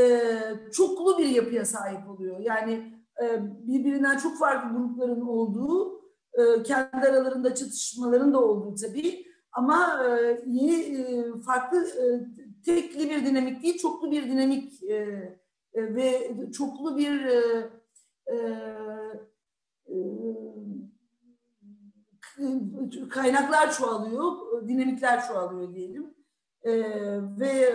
e, 0.00 0.30
çoklu 0.72 1.18
bir 1.18 1.26
yapıya 1.26 1.64
sahip 1.64 2.08
oluyor. 2.08 2.40
Yani 2.40 2.94
e, 3.22 3.40
birbirinden 3.42 4.18
çok 4.18 4.38
farklı 4.38 4.78
grupların 4.78 5.20
olduğu, 5.20 6.00
e, 6.32 6.62
kendi 6.62 7.06
aralarında 7.08 7.54
çatışmaların 7.54 8.34
da 8.34 8.40
olduğu 8.40 8.74
tabii 8.74 9.26
ama 9.52 10.04
e, 10.04 10.40
yeni 10.46 10.74
e, 10.74 11.24
farklı 11.46 11.86
e, 11.86 12.04
tekli 12.64 13.10
bir 13.10 13.26
dinamik 13.26 13.62
değil, 13.62 13.78
çoklu 13.78 14.10
bir 14.10 14.30
dinamik 14.30 14.82
e, 14.82 14.94
e, 15.74 15.94
ve 15.94 16.36
çoklu 16.52 16.96
bir 16.96 17.24
e, 17.24 17.70
e, 18.26 18.36
e, 19.88 19.96
kaynaklar 23.10 23.72
çoğalıyor, 23.72 24.32
dinamikler 24.68 25.28
çoğalıyor 25.28 25.74
diyelim. 25.74 26.14
E, 26.64 26.72
ve 27.40 27.48
e, 27.48 27.74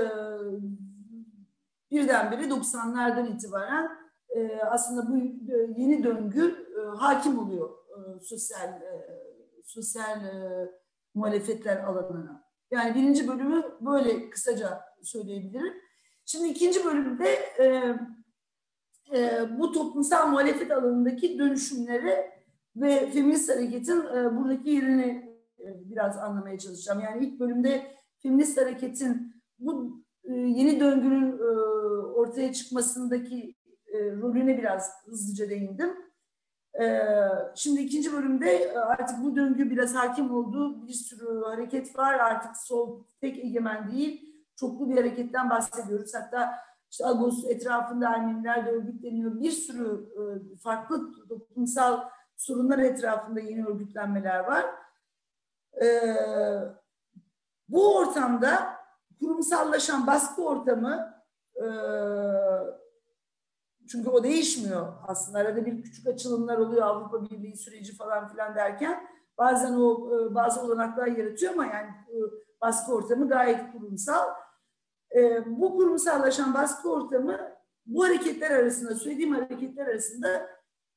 birdenbire 1.91 2.41
90'lardan 2.41 3.35
itibaren 3.35 3.91
e, 4.29 4.61
aslında 4.61 5.09
bu 5.09 5.17
e, 5.17 5.73
yeni 5.77 6.03
döngü 6.03 6.67
e, 6.77 6.97
hakim 6.97 7.39
oluyor 7.39 7.69
e, 7.69 8.19
sosyal 8.19 8.69
e, 8.69 9.19
sosyal 9.63 10.25
e, 10.25 10.71
muhalefetler 11.15 11.77
alanına. 11.77 12.43
Yani 12.71 12.95
birinci 12.95 13.27
bölümü 13.27 13.63
böyle 13.81 14.29
kısaca 14.29 14.81
söyleyebilirim. 15.03 15.73
Şimdi 16.25 16.47
ikinci 16.47 16.85
bölümde 16.85 17.27
e, 17.59 17.95
e, 19.17 19.45
bu 19.59 19.71
toplumsal 19.71 20.27
muhalefet 20.27 20.71
alanındaki 20.71 21.39
dönüşümleri 21.39 22.31
ve 22.75 23.09
feminist 23.11 23.49
hareketin 23.49 24.01
e, 24.01 24.37
buradaki 24.37 24.69
yerini 24.69 25.37
e, 25.59 25.89
biraz 25.89 26.17
anlamaya 26.17 26.57
çalışacağım. 26.59 26.99
Yani 26.99 27.25
ilk 27.25 27.39
bölümde 27.39 27.98
feminist 28.23 28.57
hareketin 28.57 29.33
bu 29.59 30.03
e, 30.23 30.33
yeni 30.33 30.79
döngünün 30.79 31.37
e, 31.37 31.43
ortaya 32.01 32.53
çıkmasındaki 32.53 33.55
e, 33.87 34.11
rolüne 34.11 34.57
biraz 34.57 35.05
hızlıca 35.05 35.49
değindim. 35.49 35.89
E, 36.81 37.01
şimdi 37.55 37.81
ikinci 37.81 38.13
bölümde 38.13 38.73
artık 38.79 39.23
bu 39.23 39.35
döngü 39.35 39.71
biraz 39.71 39.95
hakim 39.95 40.31
oldu. 40.31 40.87
Bir 40.87 40.93
sürü 40.93 41.43
hareket 41.43 41.97
var. 41.97 42.13
Artık 42.13 42.57
sol 42.57 43.03
tek 43.21 43.37
egemen 43.37 43.91
değil. 43.91 44.35
Çoklu 44.55 44.89
bir 44.89 44.97
hareketten 44.97 45.49
bahsediyoruz. 45.49 46.11
Hatta 46.15 46.55
işte 46.91 47.05
Agos 47.05 47.45
etrafında 47.45 48.09
Ermeniler 48.09 48.65
de 48.65 48.71
örgütleniyor. 48.71 49.39
Bir 49.39 49.51
sürü 49.51 50.09
farklı 50.63 51.11
toplumsal 51.29 52.09
sorunlar 52.35 52.79
etrafında 52.79 53.39
yeni 53.39 53.65
örgütlenmeler 53.65 54.39
var. 54.39 54.65
E, 55.81 55.87
bu 57.69 57.97
ortamda 57.97 58.79
kurumsallaşan 59.19 60.07
baskı 60.07 60.45
ortamı 60.45 61.13
e, 61.55 61.65
çünkü 63.87 64.09
o 64.09 64.23
değişmiyor 64.23 64.93
aslında. 65.07 65.39
Arada 65.39 65.65
bir 65.65 65.83
küçük 65.83 66.07
açılımlar 66.07 66.57
oluyor 66.57 66.81
Avrupa 66.81 67.29
Birliği 67.29 67.57
süreci 67.57 67.95
falan 67.95 68.27
filan 68.27 68.55
derken 68.55 69.07
bazen 69.37 69.73
o 69.73 70.09
e, 70.15 70.35
bazı 70.35 70.61
olanaklar 70.61 71.07
yaratıyor 71.07 71.53
ama 71.53 71.65
yani 71.65 71.89
e, 71.89 72.17
baskı 72.61 72.93
ortamı 72.93 73.29
gayet 73.29 73.71
kurumsal. 73.71 74.27
Bu 75.45 75.77
kurumsallaşan 75.77 76.53
baskı 76.53 76.91
ortamı 76.91 77.39
bu 77.85 78.05
hareketler 78.05 78.51
arasında, 78.51 78.95
söylediğim 78.95 79.35
hareketler 79.35 79.87
arasında 79.87 80.49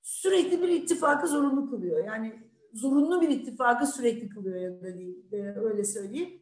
sürekli 0.03 0.63
bir 0.63 0.69
ittifakı 0.69 1.29
zorunlu 1.29 1.71
kılıyor. 1.71 2.05
Yani 2.05 2.51
zorunlu 2.73 3.21
bir 3.21 3.29
ittifakı 3.29 3.87
sürekli 3.87 4.29
kılıyor 4.29 4.61
ya 4.61 4.83
da 4.83 4.99
değil, 4.99 5.33
öyle 5.57 5.85
söyleyeyim. 5.85 6.42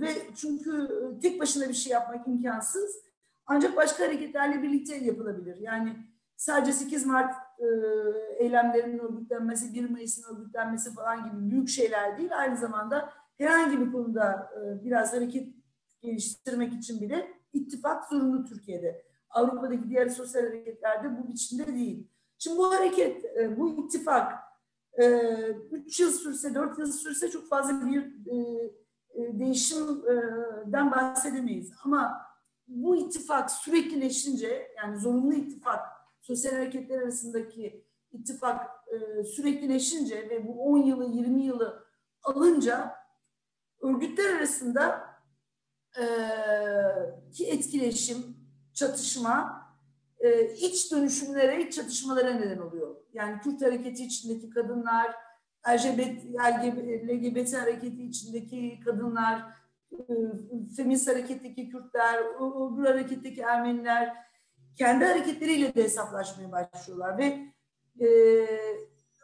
Ve 0.00 0.08
çünkü 0.36 0.88
tek 1.22 1.40
başına 1.40 1.68
bir 1.68 1.74
şey 1.74 1.92
yapmak 1.92 2.28
imkansız. 2.28 3.06
Ancak 3.46 3.76
başka 3.76 4.04
hareketlerle 4.04 4.62
birlikte 4.62 4.96
yapılabilir. 4.96 5.56
Yani 5.56 5.96
sadece 6.36 6.72
8 6.72 7.06
Mart 7.06 7.34
e, 7.58 7.66
eylemlerinin 8.44 8.98
örgütlenmesi, 8.98 9.74
1 9.74 9.90
Mayıs'ın 9.90 10.34
örgütlenmesi 10.34 10.94
falan 10.94 11.24
gibi 11.24 11.50
büyük 11.50 11.68
şeyler 11.68 12.18
değil. 12.18 12.38
Aynı 12.38 12.56
zamanda 12.56 13.12
herhangi 13.38 13.80
bir 13.80 13.92
konuda 13.92 14.50
e, 14.56 14.84
biraz 14.84 15.12
hareket 15.12 15.54
geliştirmek 16.02 16.72
için 16.72 17.00
bile 17.00 17.30
ittifak 17.52 18.08
zorunlu 18.08 18.44
Türkiye'de. 18.44 19.06
Avrupa'daki 19.30 19.88
diğer 19.88 20.08
sosyal 20.08 20.42
hareketlerde 20.42 21.18
bu 21.18 21.28
biçimde 21.28 21.66
değil. 21.66 22.08
Şimdi 22.38 22.58
bu 22.58 22.74
hareket, 22.74 23.24
e, 23.24 23.58
bu 23.58 23.84
ittifak 23.84 24.32
3 25.70 26.00
yıl 26.00 26.10
sürse, 26.10 26.54
4 26.54 26.78
yıl 26.78 26.92
sürse 26.92 27.30
çok 27.30 27.48
fazla 27.48 27.86
bir 27.86 28.12
değişimden 29.16 30.90
bahsedemeyiz. 30.90 31.72
Ama 31.84 32.26
bu 32.68 32.96
ittifak 32.96 33.50
süreklileşince, 33.50 34.72
yani 34.76 34.98
zorunlu 34.98 35.34
ittifak, 35.34 35.80
sosyal 36.20 36.52
hareketler 36.52 37.02
arasındaki 37.02 37.86
ittifak 38.12 38.70
süreklileşince 39.34 40.30
ve 40.30 40.48
bu 40.48 40.64
10 40.64 40.78
yılı, 40.78 41.04
20 41.04 41.44
yılı 41.44 41.86
alınca 42.22 42.96
örgütler 43.80 44.36
arasında 44.36 45.06
ki 47.32 47.46
etkileşim, 47.50 48.36
çatışma 48.74 49.66
iç 50.58 50.92
dönüşümlere, 50.92 51.62
iç 51.62 51.74
çatışmalara 51.74 52.30
neden 52.30 52.58
oluyor. 52.58 52.96
Yani 53.12 53.40
Kürt 53.40 53.62
hareketi 53.62 54.04
içindeki 54.04 54.50
kadınlar, 54.50 55.14
LGBT, 55.68 56.24
LGBT 57.08 57.54
hareketi 57.54 58.02
içindeki 58.02 58.80
kadınlar, 58.84 59.42
feminist 60.76 61.08
hareketteki 61.08 61.68
Kürtler, 61.68 62.18
öbür 62.72 62.84
hareketteki 62.84 63.40
Ermeniler 63.40 64.16
kendi 64.78 65.04
hareketleriyle 65.04 65.74
de 65.74 65.82
hesaplaşmaya 65.82 66.52
başlıyorlar 66.52 67.18
ve 67.18 67.46
e, 68.00 68.08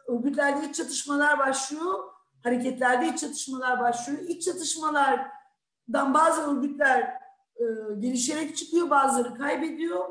örgütlerde 0.07 0.65
iç 0.65 0.75
çatışmalar 0.75 1.39
başlıyor 1.39 2.13
hareketlerde 2.43 3.07
iç 3.07 3.19
çatışmalar 3.19 3.79
başlıyor. 3.79 4.19
İç 4.27 4.45
çatışmalardan 4.45 6.13
bazı 6.13 6.51
örgütler 6.51 7.01
e, 7.55 7.63
gelişerek 7.99 8.57
çıkıyor, 8.57 8.89
bazıları 8.89 9.35
kaybediyor. 9.35 10.05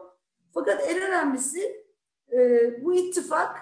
Fakat 0.55 0.89
en 0.89 1.03
önemlisi 1.03 1.87
e, 2.33 2.39
bu 2.85 2.95
ittifak, 2.95 3.59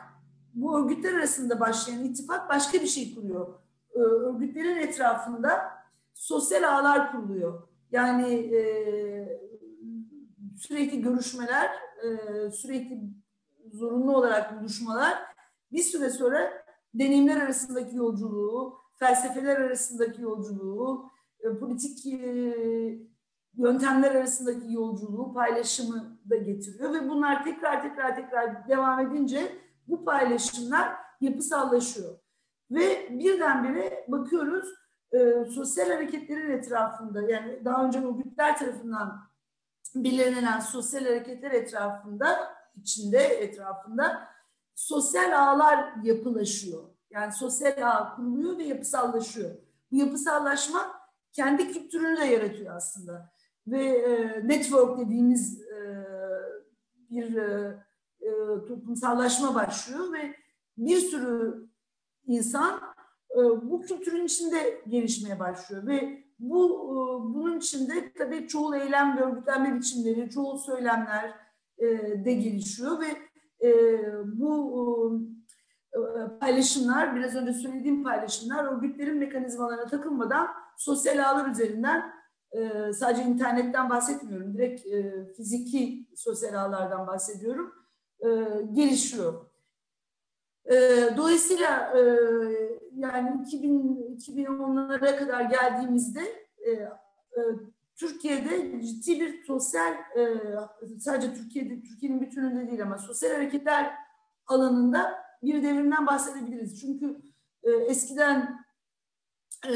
bu 0.54 0.78
örgütler 0.78 1.14
arasında 1.14 1.60
başlayan 1.60 2.04
ittifak 2.04 2.48
başka 2.48 2.80
bir 2.80 2.86
şey 2.86 3.14
kuruyor. 3.14 3.54
E, 3.94 3.98
örgütlerin 3.98 4.76
etrafında 4.76 5.70
sosyal 6.14 6.62
ağlar 6.62 7.12
kuruluyor. 7.12 7.68
Yani 7.92 8.32
e, 8.32 8.62
sürekli 10.58 11.02
görüşmeler, 11.02 11.70
e, 12.02 12.50
sürekli 12.50 13.00
zorunlu 13.72 14.16
olarak 14.16 14.60
buluşmalar 14.60 15.18
bir 15.72 15.82
süre 15.82 16.10
sonra 16.10 16.64
deneyimler 16.94 17.40
arasındaki 17.40 17.96
yolculuğu, 17.96 18.78
felsefeler 18.98 19.56
arasındaki 19.56 20.22
yolculuğu, 20.22 21.10
e, 21.40 21.58
politik 21.58 22.06
yöntemler 23.56 24.14
arasındaki 24.14 24.72
yolculuğu, 24.72 25.34
paylaşımı 25.34 26.18
da 26.30 26.36
getiriyor 26.36 26.94
ve 26.94 27.08
bunlar 27.08 27.44
tekrar 27.44 27.82
tekrar 27.82 28.16
tekrar 28.16 28.68
devam 28.68 29.00
edince 29.00 29.52
bu 29.90 30.04
paylaşımlar 30.04 30.96
yapısallaşıyor. 31.20 32.18
Ve 32.70 33.08
birdenbire 33.10 34.04
bakıyoruz 34.08 34.74
e, 35.12 35.44
sosyal 35.44 35.90
hareketlerin 35.90 36.50
etrafında 36.50 37.22
yani 37.22 37.64
daha 37.64 37.84
önce 37.84 37.98
örgütler 37.98 38.58
tarafından 38.58 39.30
belirlenen 39.94 40.60
sosyal 40.60 41.04
hareketler 41.04 41.50
etrafında 41.50 42.54
içinde 42.74 43.18
etrafında 43.18 44.28
sosyal 44.74 45.32
ağlar 45.42 45.92
yapılaşıyor. 46.02 46.82
Yani 47.10 47.32
sosyal 47.32 47.72
ağ 47.82 48.16
kuruluyor 48.16 48.58
ve 48.58 48.64
yapısallaşıyor. 48.64 49.50
Bu 49.92 49.96
yapısallaşma 49.96 51.00
kendi 51.32 51.72
kültürünü 51.72 52.16
de 52.16 52.24
yaratıyor 52.24 52.76
aslında. 52.76 53.32
Ve 53.66 53.84
e, 53.84 54.48
network 54.48 54.98
dediğimiz 54.98 55.62
e, 55.62 56.06
bir 57.10 57.36
e, 57.36 57.78
e, 58.20 58.30
toplumsallaşma 58.68 59.54
başlıyor 59.54 60.12
ve 60.12 60.36
bir 60.78 60.98
sürü 60.98 61.68
insan 62.26 62.80
e, 63.30 63.38
bu 63.38 63.80
kültürün 63.80 64.24
içinde 64.24 64.82
gelişmeye 64.88 65.40
başlıyor 65.40 65.86
ve 65.86 66.24
bu 66.38 66.66
e, 66.66 67.34
bunun 67.34 67.58
içinde 67.58 68.12
tabii 68.18 68.48
çoğu 68.48 68.76
eylem 68.76 69.16
ve 69.16 69.20
örgütlenme 69.20 69.76
biçimleri, 69.76 70.30
çoğu 70.30 70.58
söylemler 70.58 71.34
e, 71.78 71.86
de 72.24 72.32
gelişiyor 72.32 73.00
ve 73.00 73.06
e, 73.68 74.02
bu 74.24 75.20
e, 75.92 75.98
paylaşımlar, 76.40 77.16
biraz 77.16 77.34
önce 77.34 77.52
söylediğim 77.52 78.04
paylaşımlar 78.04 78.64
örgütlerin 78.64 79.18
mekanizmalarına 79.18 79.86
takılmadan 79.86 80.48
sosyal 80.76 81.30
ağlar 81.30 81.50
üzerinden 81.50 82.12
e, 82.52 82.92
sadece 82.92 83.22
internetten 83.22 83.90
bahsetmiyorum, 83.90 84.54
direkt 84.54 84.86
e, 84.86 85.26
fiziki 85.36 86.06
sosyal 86.16 86.54
ağlardan 86.54 87.06
bahsediyorum, 87.06 87.79
e, 88.24 88.28
gelişiyor. 88.72 89.46
E, 90.64 90.76
dolayısıyla 91.16 91.98
e, 91.98 92.00
yani 92.96 93.42
2000 93.42 94.00
2010'lara 94.20 95.16
kadar 95.16 95.40
geldiğimizde 95.40 96.20
e, 96.66 96.70
e, 96.70 97.40
Türkiye'de 97.96 98.82
ciddi 98.82 99.20
bir 99.20 99.44
sosyal 99.44 99.92
e, 99.92 100.36
sadece 100.98 101.34
Türkiye'de 101.34 101.82
Türkiye'nin 101.82 102.20
bütününde 102.20 102.68
değil 102.68 102.82
ama 102.82 102.98
sosyal 102.98 103.30
hareketler 103.30 103.94
alanında 104.46 105.22
bir 105.42 105.62
devrimden 105.62 106.06
bahsedebiliriz. 106.06 106.80
Çünkü 106.80 107.16
e, 107.62 107.70
eskiden 107.70 108.64
e, 109.68 109.74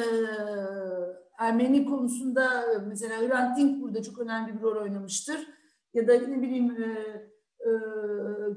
Ermeni 1.39 1.87
konusunda 1.87 2.65
mesela 2.87 3.29
Hrant 3.29 3.59
Dink 3.59 3.83
burada 3.83 4.03
çok 4.03 4.19
önemli 4.19 4.57
bir 4.57 4.63
rol 4.63 4.83
oynamıştır. 4.83 5.49
Ya 5.95 6.09
da 6.09 6.13
ne 6.13 6.43
bileyim 6.43 6.83
e, 6.83 6.85
e, 6.85 7.34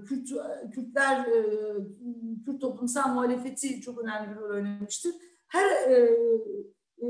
Kürt, 0.08 0.30
Kürtler, 0.74 1.26
e, 1.26 1.76
Kürt 2.46 2.62
toplumsal 2.62 3.14
muhalefeti 3.14 3.82
çok 3.82 4.00
önemli 4.04 4.30
bir 4.30 4.36
rol 4.36 4.50
oynamıştır. 4.50 5.14
Her 5.48 5.90
e, 5.92 6.18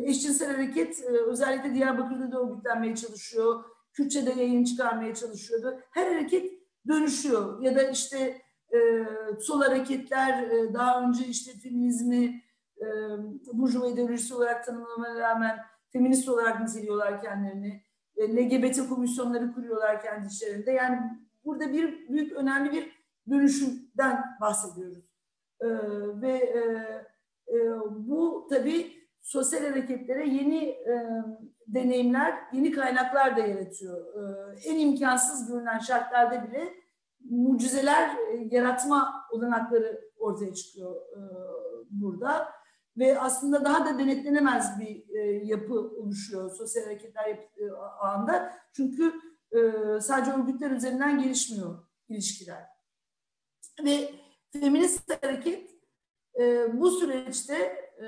eşcinsel 0.04 0.52
hareket 0.52 1.04
e, 1.04 1.08
özellikle 1.08 1.74
Diyarbakır'da 1.74 2.32
da 2.32 2.42
örgütlenmeye 2.42 2.96
çalışıyor. 2.96 3.64
Kürtçe'de 3.94 4.30
yayın 4.30 4.64
çıkarmaya 4.64 5.16
çalışıyordu. 5.16 5.80
Her 5.92 6.08
hareket 6.08 6.52
dönüşüyor. 6.88 7.62
Ya 7.62 7.76
da 7.76 7.84
işte 7.84 8.42
e, 8.74 9.06
sol 9.40 9.62
hareketler 9.62 10.44
e, 10.44 10.74
daha 10.74 11.04
önce 11.04 11.26
işte 11.26 11.52
feminizmi 11.64 12.42
e, 12.82 12.86
burjuva 13.54 13.88
ideolojisi 13.88 14.36
olarak 14.36 14.66
tanımlamaya 14.66 15.20
rağmen 15.20 15.58
feminist 15.90 16.30
olarak 16.30 16.62
niteliyorlar 16.62 17.22
kendilerini. 17.22 17.84
E, 18.18 18.36
LGBT 18.36 18.90
komisyonları 18.90 19.54
kuruyorlar 19.54 20.02
kendi 20.02 20.28
içlerinde. 20.28 20.72
Yani 20.72 21.00
burada 21.48 21.74
bir 21.74 22.10
büyük 22.10 22.34
önemli 22.34 22.72
bir 22.72 22.92
dönüşümden 23.30 24.24
bahsediyoruz. 24.42 25.18
E, 25.62 25.68
ve 26.22 26.32
e, 26.32 26.62
e, 27.58 27.80
bu 27.90 28.48
tabii 28.50 28.98
sosyal 29.22 29.62
hareketlere 29.62 30.28
yeni 30.28 30.66
e, 30.66 31.08
deneyimler, 31.68 32.38
yeni 32.54 32.72
kaynaklar 32.72 33.38
da 33.38 33.40
yaratıyor. 33.40 34.06
E, 34.16 34.60
en 34.70 34.80
imkansız 34.80 35.48
görünen 35.48 35.80
şartlarda 35.80 36.48
bile 36.48 36.74
mucizeler 37.30 38.10
e, 38.10 38.48
yaratma 38.52 39.14
olanakları 39.32 40.02
ortaya 40.20 40.54
çıkıyor 40.54 40.96
e, 40.96 41.20
burada. 41.90 42.48
Ve 42.98 43.20
aslında 43.20 43.66
daha 43.66 43.86
da 43.86 44.00
denetlenemez 44.00 44.80
bir 44.80 45.16
e, 45.16 45.22
yapı 45.46 45.74
oluşuyor 45.74 46.52
sosyal 46.52 46.84
hareketler 46.84 47.28
yapı, 47.28 47.64
e, 47.64 47.72
ağında. 48.00 48.54
Çünkü 48.74 49.14
e, 49.52 49.60
sadece 50.02 50.32
örgütler 50.32 50.72
üzerinden 50.72 51.24
gelişmiyor 51.24 51.88
ilişkiler. 52.10 52.64
Ve 53.84 54.10
feminist 54.54 55.24
hareket 55.24 55.70
e, 56.40 56.68
bu 56.80 56.92
süreçte 56.92 57.56
e, 58.02 58.08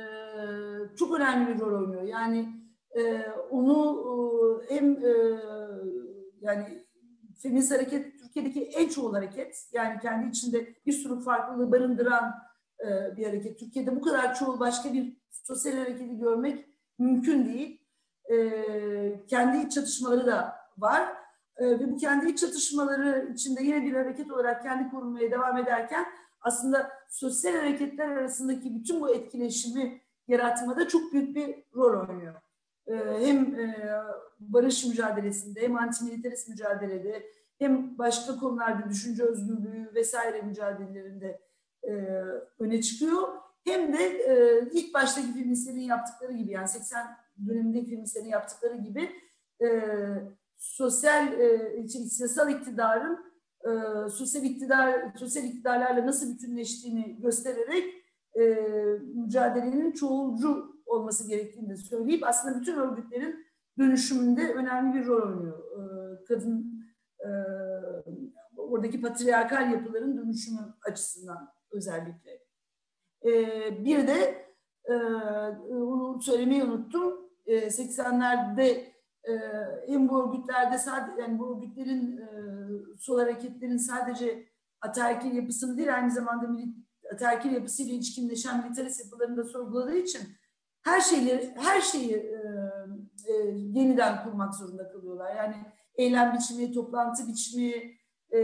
çok 0.95 1.15
önemli 1.15 1.55
bir 1.55 1.59
rol 1.59 1.81
oynuyor. 1.81 2.03
Yani 2.03 2.49
e, 2.97 3.31
onu 3.49 4.61
e, 4.69 4.75
hem 4.75 5.05
e, 5.05 5.13
yani 6.41 6.85
feminist 7.41 7.71
hareket 7.71 8.19
Türkiye'deki 8.19 8.63
en 8.63 8.89
çoğul 8.89 9.13
hareket. 9.13 9.69
Yani 9.71 9.99
kendi 9.99 10.29
içinde 10.29 10.75
bir 10.85 10.93
sürü 10.93 11.19
farklılığı 11.19 11.71
barındıran 11.71 12.33
e, 12.79 13.17
bir 13.17 13.25
hareket. 13.25 13.59
Türkiye'de 13.59 13.95
bu 13.95 14.01
kadar 14.01 14.35
çoğul 14.35 14.59
başka 14.59 14.93
bir 14.93 15.17
sosyal 15.31 15.73
hareketi 15.73 16.17
görmek 16.17 16.65
mümkün 16.99 17.45
değil. 17.45 17.81
E, 18.31 19.25
kendi 19.27 19.69
çatışmaları 19.69 20.25
da 20.25 20.55
var. 20.77 21.18
E, 21.59 21.65
ve 21.65 21.91
bu 21.91 21.97
kendi 21.97 22.29
iç 22.29 22.39
çatışmaları 22.39 23.29
içinde 23.33 23.63
yine 23.63 23.83
bir 23.83 23.93
hareket 23.93 24.31
olarak 24.31 24.63
kendi 24.63 24.91
korunmaya 24.91 25.31
devam 25.31 25.57
ederken 25.57 26.05
aslında 26.41 26.91
sosyal 27.09 27.55
hareketler 27.55 28.07
arasındaki 28.07 28.75
bütün 28.75 29.01
bu 29.01 29.15
etkileşimi 29.15 30.01
yaratmada 30.27 30.87
çok 30.87 31.13
büyük 31.13 31.35
bir 31.35 31.55
rol 31.75 32.07
oynuyor. 32.09 32.35
Ee, 32.87 32.95
hem 33.19 33.55
e, 33.59 33.75
barış 34.39 34.85
mücadelesinde 34.85 35.61
hem 35.61 35.75
antimilitarist 35.75 36.49
mücadelede 36.49 37.23
hem 37.59 37.97
başka 37.97 38.35
konularda 38.35 38.89
düşünce 38.89 39.23
özgürlüğü 39.23 39.91
vesaire 39.95 40.41
mücadelelerinde 40.41 41.41
e, 41.83 41.91
öne 42.59 42.81
çıkıyor. 42.81 43.27
Hem 43.63 43.93
de 43.93 44.03
e, 44.03 44.63
ilk 44.71 44.93
baştaki 44.93 45.33
feministlerin 45.33 45.79
yaptıkları 45.79 46.33
gibi 46.33 46.51
yani 46.51 46.67
80 46.67 47.07
dönemindeki 47.47 47.89
feministlerin 47.89 48.29
yaptıkları 48.29 48.77
gibi 48.77 49.11
sosyal 50.59 51.39
e, 51.39 51.87
siyasal 51.87 52.51
iktidarın 52.51 53.19
e, 53.63 53.69
sosyal 54.09 54.43
iktidar 54.43 55.13
sosyal 55.15 55.45
iktidarlarla 55.45 56.05
nasıl 56.05 56.33
bütünleştiğini 56.33 57.21
göstererek 57.21 57.93
e, 58.39 58.43
mücadelenin 59.15 59.91
çoğulcu 59.91 60.81
olması 60.85 61.27
gerektiğini 61.27 61.69
de 61.69 61.77
söyleyip 61.77 62.23
aslında 62.27 62.59
bütün 62.59 62.75
örgütlerin 62.75 63.45
dönüşümünde 63.79 64.53
önemli 64.53 64.99
bir 64.99 65.05
rol 65.05 65.29
oynuyor. 65.29 65.59
E, 65.59 66.23
kadın 66.23 66.83
e, 67.19 67.29
oradaki 68.57 69.01
patriarkal 69.01 69.71
yapıların 69.71 70.17
dönüşümü 70.17 70.59
açısından 70.89 71.53
özellikle. 71.71 72.39
E, 73.25 73.85
bir 73.85 74.07
de 74.07 74.45
e, 74.85 74.93
onu 75.73 76.21
söylemeyi 76.21 76.63
unuttum. 76.63 77.29
E, 77.45 77.67
80'lerde 77.67 78.98
e, 79.27 79.31
hem 79.87 80.09
bu 80.09 80.23
örgütlerde 80.23 80.77
sadece 80.77 81.21
yani 81.21 81.39
bu 81.39 81.57
örgütlerin 81.57 82.17
e, 82.17 82.27
sol 82.97 83.19
hareketlerin 83.19 83.77
sadece 83.77 84.45
ataerkil 84.81 85.35
yapısını 85.35 85.77
değil 85.77 85.95
aynı 85.95 86.11
zamanda 86.11 86.49
ataerkil 87.13 87.51
yapısıyla 87.51 87.93
ilişkinleşen 87.93 88.63
militarist 88.63 89.05
yapılarını 89.05 89.37
da 89.37 89.43
sorguladığı 89.43 89.97
için 89.97 90.21
her 90.81 91.01
şeyleri 91.01 91.53
her 91.55 91.81
şeyi 91.81 92.13
e, 92.13 92.39
e, 93.27 93.33
yeniden 93.55 94.23
kurmak 94.23 94.55
zorunda 94.55 94.91
kalıyorlar. 94.91 95.35
Yani 95.35 95.55
eylem 95.95 96.33
biçimi, 96.33 96.71
toplantı 96.71 97.27
biçimi, 97.27 97.73
e, 98.31 98.37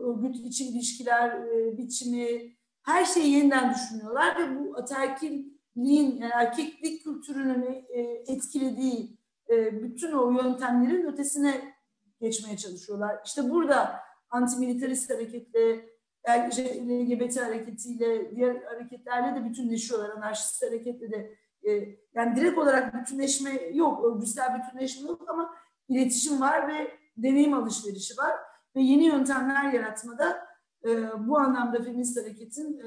örgüt 0.00 0.36
içi 0.36 0.68
ilişkiler 0.68 1.30
e, 1.30 1.78
biçimi, 1.78 2.56
her 2.82 3.04
şeyi 3.04 3.32
yeniden 3.32 3.74
düşünüyorlar 3.74 4.38
ve 4.38 4.58
bu 4.58 4.76
ataerkilliğin, 4.76 6.16
yani 6.16 6.32
erkeklik 6.34 7.04
kültürünün 7.04 7.84
e, 7.88 8.00
etkilediği 8.26 9.19
e, 9.50 9.82
bütün 9.82 10.12
o 10.12 10.30
yöntemlerin 10.30 11.12
ötesine 11.12 11.74
geçmeye 12.20 12.56
çalışıyorlar. 12.56 13.18
İşte 13.24 13.50
burada 13.50 14.00
antimilitarist 14.30 15.10
hareketle, 15.10 15.90
LGBT 16.28 17.40
hareketiyle, 17.40 18.36
diğer 18.36 18.62
hareketlerle 18.62 19.40
de 19.40 19.44
bütünleşiyorlar. 19.44 20.10
Anarşist 20.10 20.62
hareketle 20.62 21.10
de. 21.10 21.36
E, 21.62 21.70
yani 22.14 22.36
direkt 22.36 22.58
olarak 22.58 22.94
bütünleşme 22.94 23.50
yok, 23.72 24.04
örgütsel 24.04 24.58
bütünleşme 24.58 25.08
yok 25.08 25.30
ama 25.30 25.54
iletişim 25.88 26.40
var 26.40 26.68
ve 26.68 26.90
deneyim 27.16 27.54
alışverişi 27.54 28.16
var. 28.16 28.36
Ve 28.76 28.80
yeni 28.80 29.04
yöntemler 29.04 29.72
yaratmada 29.72 30.46
e, 30.84 30.88
bu 31.28 31.38
anlamda 31.38 31.82
feminist 31.82 32.20
hareketin 32.20 32.78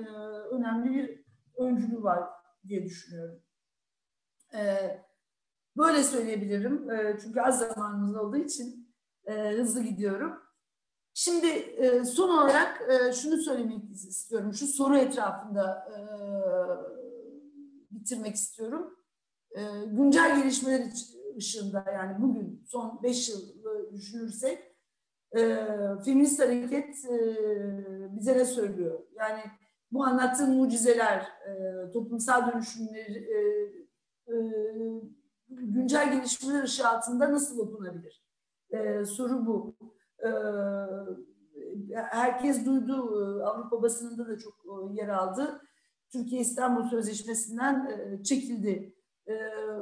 önemli 0.52 0.94
bir 0.94 1.24
öncülüğü 1.58 2.04
var 2.04 2.30
diye 2.68 2.84
düşünüyorum. 2.84 3.42
Evet. 4.52 5.13
Böyle 5.78 6.04
söyleyebilirim. 6.04 6.92
E, 6.92 7.18
çünkü 7.22 7.42
az 7.42 7.60
zamanımız 7.60 8.16
olduğu 8.16 8.38
için 8.38 8.96
e, 9.26 9.52
hızlı 9.52 9.84
gidiyorum. 9.84 10.40
Şimdi 11.14 11.48
e, 11.48 12.06
son 12.06 12.30
olarak 12.30 12.90
şunu 13.16 13.38
söylemek 13.38 13.92
istiyorum. 13.92 14.54
Şu 14.54 14.68
soru 14.68 14.98
etrafında 14.98 15.88
bitirmek 17.92 18.36
istiyorum. 18.36 18.98
Güncel 19.86 20.42
gelişmeler 20.42 20.88
ışığında 21.38 21.86
yani 21.94 22.22
bugün 22.22 22.64
son 22.68 23.04
beş 23.04 23.30
yıl 23.30 23.42
düşünürsek 23.94 24.60
feminist 26.06 26.40
hareket 26.40 26.96
bize 28.10 28.38
ne 28.38 28.46
söylüyor? 28.46 29.00
Yani 29.20 29.42
bu 29.92 30.04
anlattığım 30.04 30.54
mucizeler, 30.54 31.28
toplumsal 31.94 32.52
dönüşümleri 32.52 33.28
güncel 35.62 36.14
gelişmeler 36.14 36.64
ışığı 36.64 36.88
altında 36.88 37.32
nasıl 37.32 37.60
okunabilir? 37.60 38.24
Ee, 38.72 39.06
soru 39.06 39.46
bu. 39.46 39.76
Ee, 40.24 40.30
herkes 41.94 42.66
duydu, 42.66 42.94
e, 42.94 43.44
Avrupa 43.44 43.82
basınında 43.82 44.28
da 44.28 44.38
çok 44.38 44.54
e, 44.54 44.94
yer 44.94 45.08
aldı. 45.08 45.62
Türkiye 46.12 46.42
İstanbul 46.42 46.90
Sözleşmesi'nden 46.90 47.86
e, 47.86 48.24
çekildi. 48.24 48.96
Ee, 49.28 49.40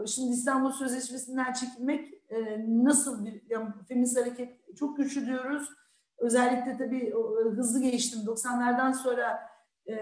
şimdi 0.07 0.33
İstanbul 0.33 0.71
Sözleşmesi'nden 0.71 1.53
çekilmek 1.53 2.21
nasıl 2.67 3.25
bir, 3.25 3.41
yani 3.49 3.69
feminist 3.87 4.17
hareket 4.17 4.77
çok 4.77 4.97
güçlü 4.97 5.25
diyoruz. 5.25 5.69
Özellikle 6.17 6.77
tabii 6.77 7.13
hızlı 7.55 7.81
geçtim 7.81 8.19
90'lardan 8.19 8.93
sonra 8.93 9.39
e, 9.85 9.93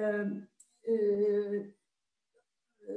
e, 0.83 0.93
e, 2.87 2.95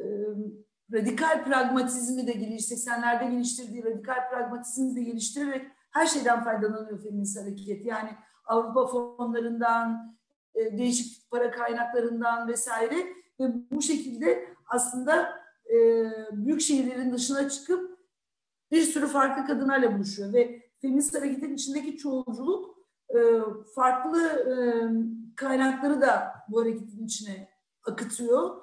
radikal 0.93 1.45
pragmatizmi 1.45 2.27
de 2.27 2.33
geliştirdi, 2.33 2.81
80'lerde 2.81 3.31
geliştirdiği 3.31 3.85
radikal 3.85 4.31
pragmatizmi 4.31 4.97
de 4.97 5.03
geliştirerek 5.03 5.67
her 5.91 6.07
şeyden 6.07 6.45
faydalanıyor 6.45 7.03
feminist 7.03 7.41
hareket. 7.41 7.87
Yani 7.87 8.11
Avrupa 8.45 8.87
fonlarından, 8.87 10.17
e, 10.55 10.79
değişik 10.79 11.31
para 11.31 11.51
kaynaklarından 11.51 12.49
vesaire 12.49 12.97
ve 13.41 13.45
bu 13.71 13.83
şekilde 13.83 14.49
aslında 14.67 15.43
e, 15.71 15.77
büyük 16.33 16.61
şehirlerin 16.61 17.13
dışına 17.13 17.49
çıkıp 17.49 17.99
bir 18.71 18.83
sürü 18.83 19.07
farklı 19.07 19.47
kadınlarla 19.47 19.95
buluşuyor 19.95 20.33
ve 20.33 20.63
feminist 20.81 21.15
hareketin 21.15 21.55
içindeki 21.55 21.97
çoğulculuk 21.97 22.79
e, 23.09 23.19
farklı 23.75 24.19
kaynakları 25.37 26.01
da 26.01 26.33
bu 26.49 26.61
hareketin 26.61 27.07
içine 27.07 27.49
akıtıyor 27.85 28.62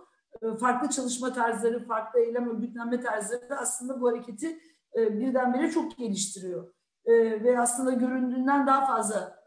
farklı 0.60 0.90
çalışma 0.90 1.34
tarzları, 1.34 1.86
farklı 1.86 2.20
eylem 2.20 2.50
örgütlenme 2.50 3.02
tarzları 3.02 3.58
aslında 3.60 4.02
bu 4.02 4.10
hareketi 4.10 4.60
e, 4.98 5.20
birdenbire 5.20 5.72
çok 5.72 5.98
geliştiriyor. 5.98 6.74
E, 7.06 7.14
ve 7.44 7.60
aslında 7.60 7.92
göründüğünden 7.92 8.68
daha 8.68 8.86
fazla 8.86 9.46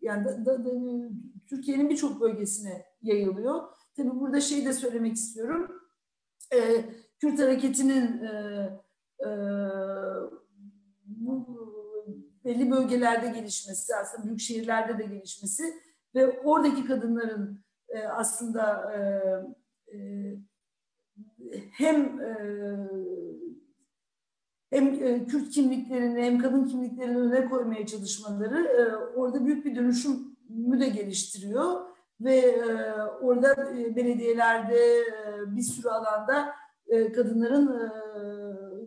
yani 0.00 0.24
da, 0.24 0.46
da, 0.46 0.64
da, 0.64 0.70
Türkiye'nin 1.48 1.90
birçok 1.90 2.20
bölgesine 2.20 2.84
yayılıyor. 3.02 3.62
Tabii 3.96 4.20
burada 4.20 4.40
şey 4.40 4.66
de 4.66 4.72
söylemek 4.72 5.16
istiyorum. 5.16 5.82
Kürt 7.20 7.40
hareketinin 7.40 8.20
bu 11.04 11.46
belli 12.44 12.70
bölgelerde 12.70 13.28
gelişmesi, 13.28 13.96
aslında 13.96 14.26
büyük 14.26 14.40
şehirlerde 14.40 14.98
de 14.98 15.04
gelişmesi 15.04 15.74
ve 16.14 16.40
oradaki 16.40 16.84
kadınların 16.84 17.64
aslında 18.10 18.92
e, 18.92 18.98
hem 21.72 22.20
e, 22.20 22.36
hem 24.70 24.86
e, 24.88 25.26
Kürt 25.26 25.50
kimliklerini 25.50 26.22
hem 26.22 26.38
kadın 26.38 26.64
kimliklerini 26.64 27.18
öne 27.18 27.44
koymaya 27.44 27.86
çalışmaları 27.86 28.98
orada 29.16 29.46
büyük 29.46 29.64
bir 29.64 29.76
dönüşümü 29.76 30.80
de 30.80 30.88
geliştiriyor 30.88 31.80
ve 32.20 32.64
orada 33.22 33.74
belediyelerde 33.96 35.04
bir 35.46 35.62
sürü 35.62 35.88
alanda 35.88 36.54
kadınların 37.14 37.90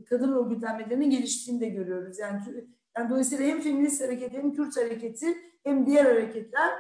kadın 0.10 0.34
örgütlenmelerinin 0.34 1.10
geliştiğini 1.10 1.62
de 1.62 1.70
görüyoruz. 1.70 2.20
Yani, 2.20 2.41
yani 2.97 3.10
dolayısıyla 3.10 3.45
hem 3.45 3.62
feminist 3.62 4.03
hareket 4.03 4.34
hem 4.34 4.53
Kürt 4.53 4.78
hareketi 4.78 5.38
hem 5.64 5.86
diğer 5.86 6.06
hareketler 6.06 6.72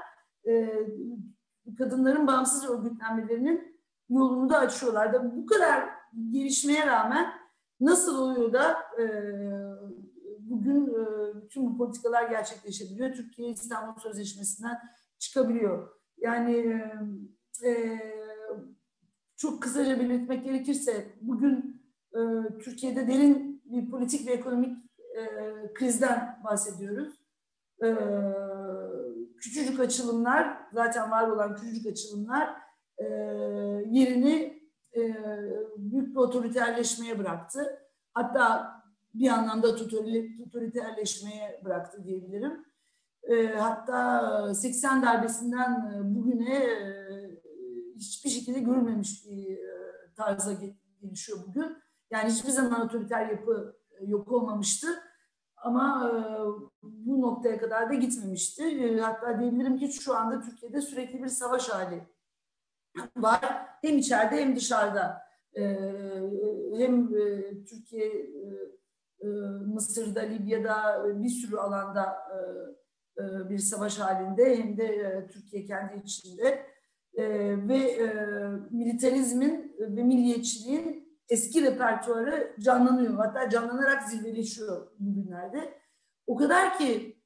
kadınların 1.77 2.27
bağımsız 2.27 2.69
örgütlenmelerinin 2.69 3.74
yolunu 4.09 4.49
da 4.49 4.57
açıyorlar. 4.57 5.13
Da 5.13 5.35
bu 5.35 5.45
kadar 5.45 5.89
gelişmeye 6.29 6.87
rağmen 6.87 7.33
nasıl 7.79 8.17
oluyor 8.17 8.53
da 8.53 8.77
e, 9.01 9.05
bugün 10.39 10.87
e, 10.87 11.05
bütün 11.43 11.65
bu 11.65 11.77
politikalar 11.77 12.29
gerçekleşebiliyor? 12.29 13.13
Türkiye 13.13 13.49
İstanbul 13.49 13.99
Sözleşmesi'nden 13.99 14.79
çıkabiliyor. 15.19 15.89
Yani 16.17 16.81
e, 17.63 17.99
çok 19.37 19.63
kısaca 19.63 19.99
belirtmek 19.99 20.43
gerekirse 20.43 21.17
bugün 21.21 21.81
e, 22.13 22.19
Türkiye'de 22.59 23.07
derin 23.07 23.61
bir 23.65 23.91
politik 23.91 24.27
ve 24.27 24.31
ekonomik 24.31 24.77
e, 25.17 25.23
krizden 25.73 26.39
bahsediyoruz. 26.43 27.13
E, 27.83 27.87
küçücük 29.37 29.79
açılımlar, 29.79 30.57
zaten 30.73 31.11
var 31.11 31.27
olan 31.27 31.55
küçücük 31.55 31.87
açılımlar 31.91 32.64
e, 32.97 33.05
yerini 33.89 34.63
e, 34.95 35.01
büyük 35.77 36.15
bir 36.15 36.19
otoriterleşmeye 36.19 37.19
bıraktı. 37.19 37.79
Hatta 38.13 38.75
bir 39.13 39.29
anlamda 39.29 39.75
totaliterleşmeye 40.37 41.61
bıraktı 41.65 42.03
diyebilirim. 42.03 42.65
E, 43.23 43.47
hatta 43.47 44.53
80 44.53 45.01
darbesinden 45.01 46.01
bugüne 46.15 46.55
e, 46.55 46.85
hiçbir 47.95 48.29
şekilde 48.29 48.59
görülmemiş 48.59 49.25
bir 49.25 49.57
e, 49.57 50.13
tarza 50.15 50.53
gelişiyor 51.01 51.39
bugün. 51.47 51.77
Yani 52.11 52.31
hiçbir 52.31 52.49
zaman 52.49 52.85
otoriter 52.85 53.29
yapı 53.29 53.77
e, 53.91 54.05
yok 54.05 54.31
olmamıştı. 54.31 54.87
Ama 55.57 56.09
e, 56.09 56.15
bu 56.83 57.21
noktaya 57.21 57.57
kadar 57.57 57.89
da 57.89 57.93
gitmemişti. 57.93 58.63
E, 58.63 58.99
hatta 58.99 59.39
diyebilirim 59.39 59.77
ki 59.77 59.93
şu 59.93 60.15
anda 60.15 60.41
Türkiye'de 60.41 60.81
sürekli 60.81 61.23
bir 61.23 61.27
savaş 61.27 61.69
hali 61.69 62.14
var. 63.17 63.67
Hem 63.81 63.97
içeride 63.97 64.41
hem 64.41 64.55
dışarıda. 64.55 65.25
Ee, 65.57 65.77
hem 66.77 67.15
e, 67.15 67.41
Türkiye 67.65 68.07
e, 69.19 69.27
Mısır'da, 69.65 70.19
Libya'da 70.19 71.03
bir 71.23 71.29
sürü 71.29 71.57
alanda 71.57 72.15
bir 73.49 73.57
savaş 73.57 73.99
halinde 73.99 74.57
hem 74.57 74.77
de 74.77 75.27
Türkiye 75.33 75.65
kendi 75.65 76.01
içinde 76.03 76.65
ve 77.67 77.97
militarizmin 78.71 79.75
ve 79.79 80.03
milliyetçiliğin 80.03 81.17
eski 81.29 81.63
repertuarı 81.63 82.55
canlanıyor. 82.59 83.15
Hatta 83.15 83.49
canlanarak 83.49 84.03
zirveleşiyor 84.03 84.87
bugünlerde. 84.99 85.73
O 86.27 86.35
kadar 86.35 86.77
ki 86.77 87.21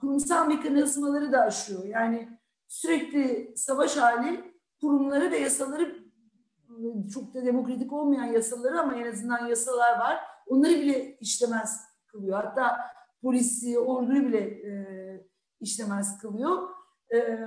kurumsal 0.00 0.48
mekanizmaları 0.48 1.32
da 1.32 1.40
aşıyor. 1.40 1.84
Yani 1.84 2.28
sürekli 2.68 3.52
savaş 3.56 3.96
hali 3.96 4.54
kurumları 4.80 5.30
ve 5.30 5.38
yasaları 5.38 6.04
çok 7.14 7.34
da 7.34 7.44
demokratik 7.44 7.92
olmayan 7.92 8.24
yasaları 8.24 8.80
ama 8.80 8.94
en 8.94 9.12
azından 9.12 9.46
yasalar 9.46 9.98
var. 9.98 10.20
Onları 10.46 10.72
bile 10.72 11.16
işlemez 11.20 11.80
kılıyor. 12.06 12.44
Hatta 12.44 12.76
polisi, 13.22 13.78
orduyu 13.78 14.26
bile 14.26 14.38
e, 14.38 14.70
işlemez 15.60 16.18
kılıyor. 16.18 16.68
E, 17.14 17.38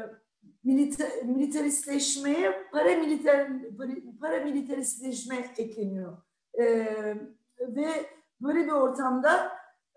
militer, 0.64 1.24
militaristleşmeye 1.24 2.68
paramiliter, 2.72 3.48
paramilitarisleşme 4.22 5.36
ekleniyor. 5.58 6.18
E, 6.60 6.66
ve 7.60 7.88
böyle 8.42 8.66
bir 8.66 8.72
ortamda 8.72 9.52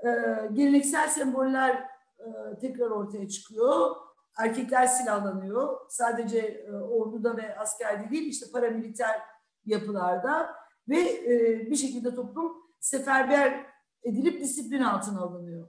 e, 0.05 0.09
geleneksel 0.53 1.09
semboller 1.09 1.75
e, 2.19 2.59
tekrar 2.61 2.91
ortaya 2.91 3.29
çıkıyor 3.29 3.97
erkekler 4.39 4.87
silahlanıyor. 4.87 5.81
Sadece 5.89 6.39
e, 6.39 6.73
orduda 6.73 7.37
ve 7.37 7.59
askerde 7.59 8.11
değil 8.11 8.27
işte 8.27 8.47
paramiliter 8.53 9.21
yapılarda 9.65 10.55
ve 10.89 11.01
e, 11.01 11.59
bir 11.71 11.77
şekilde 11.77 12.15
toplum 12.15 12.53
seferber 12.81 13.67
edilip 14.03 14.41
disiplin 14.41 14.83
altına 14.83 15.21
alınıyor. 15.21 15.69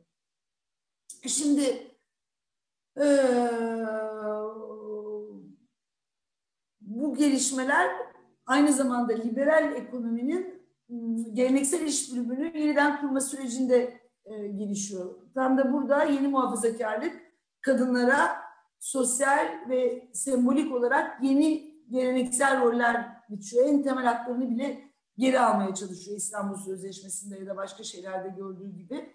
Şimdi 1.28 1.92
e, 3.02 3.06
bu 6.82 7.16
gelişmeler 7.16 7.92
aynı 8.46 8.74
zamanda 8.74 9.14
liberal 9.14 9.76
ekonominin 9.76 10.62
geleneksel 11.34 11.82
iş 11.82 12.12
bölümünü 12.12 12.58
yeniden 12.58 13.02
kurma 13.02 13.22
sürecinde 13.22 14.02
e, 14.26 14.48
gelişiyor. 14.48 15.16
Tam 15.34 15.58
da 15.58 15.74
burada 15.74 16.04
yeni 16.04 16.28
muhafazakarlık 16.28 17.22
kadınlara 17.62 18.41
sosyal 18.82 19.70
ve 19.70 20.10
sembolik 20.14 20.74
olarak 20.74 21.24
yeni 21.24 21.76
geleneksel 21.90 22.62
roller 22.62 23.08
biçiyor. 23.30 23.66
En 23.66 23.84
temel 23.84 24.06
haklarını 24.06 24.50
bile 24.50 24.92
geri 25.18 25.40
almaya 25.40 25.76
çalışıyor 25.76 26.18
İstanbul 26.18 26.58
Sözleşmesi'nde 26.58 27.40
ya 27.40 27.48
da 27.48 27.58
başka 27.58 27.84
şeylerde 27.84 28.30
gördüğü 28.30 28.70
gibi. 28.70 29.10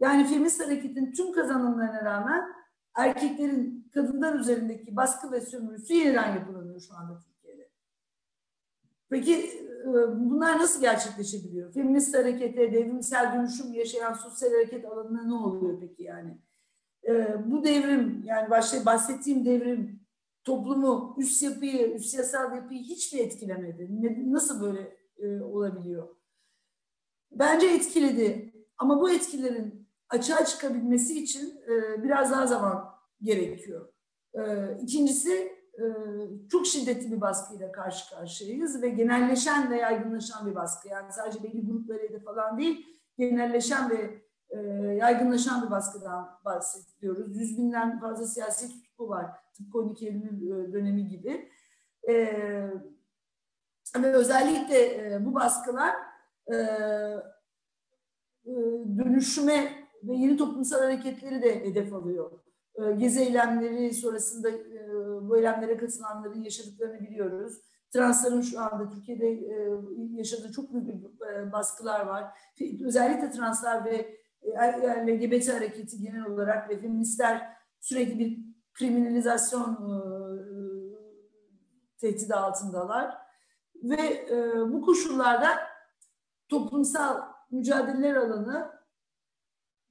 Yani 0.00 0.26
feminist 0.26 0.60
hareketin 0.60 1.12
tüm 1.12 1.32
kazanımlarına 1.32 2.04
rağmen 2.04 2.44
erkeklerin 2.94 3.90
kadınlar 3.94 4.34
üzerindeki 4.34 4.96
baskı 4.96 5.32
ve 5.32 5.40
sömürüsü 5.40 5.94
yeniden 5.94 6.34
yapılanıyor 6.34 6.80
şu 6.80 6.94
anda 6.96 7.18
Türkiye'de. 7.18 7.70
Peki 9.10 9.34
e, 9.82 9.92
bunlar 10.30 10.58
nasıl 10.58 10.80
gerçekleşebiliyor? 10.80 11.72
Feminist 11.72 12.14
harekete, 12.14 12.72
devrimsel 12.72 13.34
dönüşüm 13.34 13.72
yaşayan 13.72 14.12
sosyal 14.12 14.50
hareket 14.50 14.84
alanına 14.84 15.22
ne 15.22 15.34
oluyor 15.34 15.80
peki 15.80 16.02
yani? 16.02 16.38
E, 17.06 17.36
bu 17.50 17.64
devrim 17.64 18.22
yani 18.24 18.50
başta 18.50 18.86
bahsettiğim 18.86 19.44
devrim 19.44 20.00
toplumu, 20.44 21.14
üst 21.18 21.42
yapıyı, 21.42 21.94
üst 21.94 22.14
yasal 22.14 22.56
yapıyı 22.56 22.80
hiç 22.80 23.12
mi 23.12 23.20
etkilemedi? 23.20 23.88
Ne, 23.90 24.32
nasıl 24.32 24.60
böyle 24.62 24.96
e, 25.18 25.42
olabiliyor? 25.42 26.08
Bence 27.30 27.66
etkiledi. 27.66 28.52
Ama 28.78 29.00
bu 29.00 29.10
etkilerin 29.10 29.88
açığa 30.08 30.44
çıkabilmesi 30.44 31.22
için 31.22 31.60
e, 31.68 32.02
biraz 32.02 32.30
daha 32.30 32.46
zaman 32.46 32.94
gerekiyor. 33.22 33.92
E, 34.34 34.42
ikincisi 34.82 35.58
e, 35.78 35.84
çok 36.50 36.66
şiddetli 36.66 37.12
bir 37.12 37.20
baskıyla 37.20 37.72
karşı 37.72 38.14
karşıyayız 38.14 38.82
ve 38.82 38.88
genelleşen 38.88 39.70
ve 39.70 39.76
yaygınlaşan 39.76 40.50
bir 40.50 40.54
baskı. 40.54 40.88
Yani 40.88 41.12
sadece 41.12 41.42
belli 41.42 41.66
grupları 41.66 42.24
falan 42.24 42.58
değil, 42.58 42.86
genelleşen 43.18 43.90
ve 43.90 44.22
e, 44.50 44.58
yaygınlaşan 44.94 45.66
bir 45.66 45.70
baskıdan 45.70 46.38
bahsediyoruz. 46.44 47.36
Yüz 47.36 47.58
binden 47.58 48.00
fazla 48.00 48.26
siyasi 48.26 48.68
tutuklu 48.68 49.08
var. 49.08 49.26
Tıpkı 49.56 49.78
12 49.78 50.06
Eylül 50.06 50.50
e, 50.50 50.72
dönemi 50.72 51.08
gibi. 51.08 51.50
E, 52.08 52.14
ve 53.96 54.12
özellikle 54.12 55.14
e, 55.14 55.26
bu 55.26 55.34
baskılar 55.34 55.94
e, 56.52 56.56
dönüşüme 58.98 59.88
ve 60.02 60.16
yeni 60.16 60.36
toplumsal 60.36 60.80
hareketleri 60.80 61.42
de 61.42 61.64
hedef 61.64 61.94
alıyor. 61.94 62.30
E, 62.74 62.92
gezi 62.92 63.20
eylemleri 63.20 63.94
sonrasında 63.94 64.48
bu 65.28 65.36
eylemlere 65.36 65.76
katılanların 65.76 66.42
yaşadıklarını 66.42 67.00
biliyoruz. 67.00 67.58
Transların 67.92 68.40
şu 68.40 68.60
anda 68.60 68.88
Türkiye'de 68.88 69.26
yaşadığı 70.10 70.52
çok 70.52 70.72
büyük 70.72 71.20
baskılar 71.52 72.06
var. 72.06 72.38
Özellikle 72.84 73.30
translar 73.30 73.84
ve 73.84 74.18
LGBT 75.06 75.54
hareketi 75.54 75.98
genel 75.98 76.24
olarak 76.24 76.70
ve 76.70 76.78
feministler 76.78 77.56
sürekli 77.80 78.18
bir 78.18 78.38
kriminalizasyon 78.74 79.72
e, 79.72 79.98
tehdidi 81.98 82.34
altındalar. 82.34 83.18
Ve 83.74 84.26
e, 84.30 84.60
bu 84.72 84.82
koşullarda 84.82 85.48
toplumsal 86.48 87.22
mücadeleler 87.50 88.14
alanı 88.14 88.70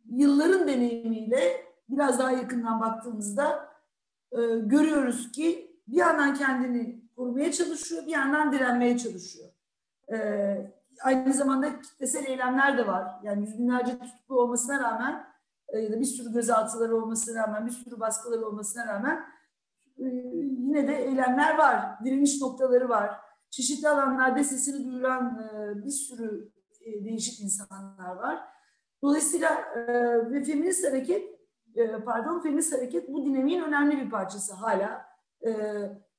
yılların 0.09 0.67
deneyimiyle 0.67 1.65
biraz 1.89 2.19
daha 2.19 2.31
yakından 2.31 2.81
baktığımızda 2.81 3.69
e, 4.31 4.37
görüyoruz 4.59 5.31
ki 5.31 5.77
bir 5.87 5.97
yandan 5.97 6.33
kendini 6.33 7.07
korumaya 7.15 7.51
çalışıyor, 7.51 8.05
bir 8.05 8.11
yandan 8.11 8.51
direnmeye 8.51 8.97
çalışıyor. 8.97 9.49
E, 10.13 10.17
aynı 11.03 11.33
zamanda 11.33 11.81
kitlesel 11.81 12.25
eylemler 12.25 12.77
de 12.77 12.87
var. 12.87 13.19
Yani 13.23 13.41
yüz 13.41 13.59
binlerce 13.59 13.99
tutuklu 13.99 14.41
olmasına 14.41 14.79
rağmen 14.79 15.27
e, 15.69 15.79
ya 15.79 15.91
da 15.91 15.99
bir 15.99 16.05
sürü 16.05 16.33
gözaltıları 16.33 16.95
olmasına 16.95 17.43
rağmen, 17.43 17.65
bir 17.65 17.71
sürü 17.71 17.99
baskıları 17.99 18.45
olmasına 18.45 18.87
rağmen 18.87 19.25
e, 19.97 20.05
yine 20.41 20.87
de 20.87 20.95
eylemler 20.95 21.57
var. 21.57 22.05
Direniş 22.05 22.41
noktaları 22.41 22.89
var. 22.89 23.11
Çeşitli 23.49 23.89
alanlarda 23.89 24.43
sesini 24.43 24.85
duyuran 24.85 25.49
e, 25.53 25.85
bir 25.85 25.91
sürü 25.91 26.51
değişik 26.85 27.41
insanlar 27.41 28.15
var. 28.15 28.39
Dolayısıyla 29.01 29.49
ve 30.31 30.43
feminist 30.43 30.87
hareket, 30.87 31.39
pardon 32.05 32.39
feminist 32.39 32.73
hareket 32.73 33.09
bu 33.09 33.25
dinamiğin 33.25 33.61
önemli 33.61 33.97
bir 33.97 34.09
parçası 34.09 34.53
hala. 34.53 35.05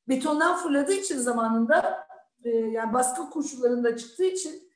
Betondan 0.09 0.57
fırladığı 0.57 0.93
için 0.93 1.19
zamanında 1.19 2.07
yani 2.45 2.93
baskı 2.93 3.31
koşullarında 3.31 3.97
çıktığı 3.97 4.25
için 4.25 4.68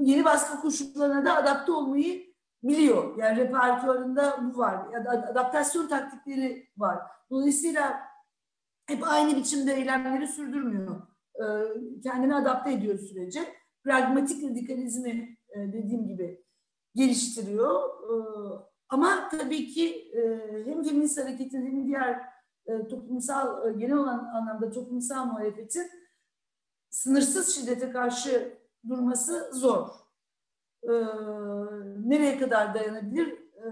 yeni 0.00 0.24
baskı 0.24 0.60
koşullarına 0.60 1.24
da 1.24 1.36
adapte 1.36 1.72
olmayı 1.72 2.34
biliyor. 2.62 3.16
Yani 3.16 3.36
repertuarında 3.36 4.38
bu 4.42 4.58
var. 4.58 4.94
Adaptasyon 5.30 5.88
taktikleri 5.88 6.68
var. 6.76 6.98
Dolayısıyla 7.30 8.00
hep 8.86 9.08
aynı 9.08 9.36
biçimde 9.36 9.74
eylemleri 9.74 10.28
sürdürmüyor. 10.28 11.02
Ee, 11.34 11.42
kendini 12.02 12.34
adapte 12.34 12.72
ediyor 12.72 12.98
sürece. 12.98 13.40
Pragmatik 13.84 14.50
radikalizmi 14.50 15.36
e, 15.48 15.72
dediğim 15.72 16.08
gibi 16.08 16.44
geliştiriyor. 16.94 17.84
Ee, 17.84 18.70
ama 18.88 19.28
tabii 19.28 19.66
ki 19.66 20.12
e, 20.14 20.20
hem 20.64 20.82
feminist 20.82 21.18
hareketin 21.18 21.66
hem 21.66 21.86
diğer 21.86 22.20
e, 22.66 22.88
toplumsal, 22.88 23.78
genel 23.78 23.96
olan 23.96 24.18
anlamda 24.34 24.70
toplumsal 24.70 25.26
muhalefetin 25.26 25.86
sınırsız 26.90 27.54
şiddete 27.54 27.90
karşı 27.90 28.59
durması 28.88 29.50
zor. 29.52 29.88
Ee, 30.82 30.90
nereye 32.04 32.38
kadar 32.38 32.74
dayanabilir 32.74 33.32
ee, 33.32 33.70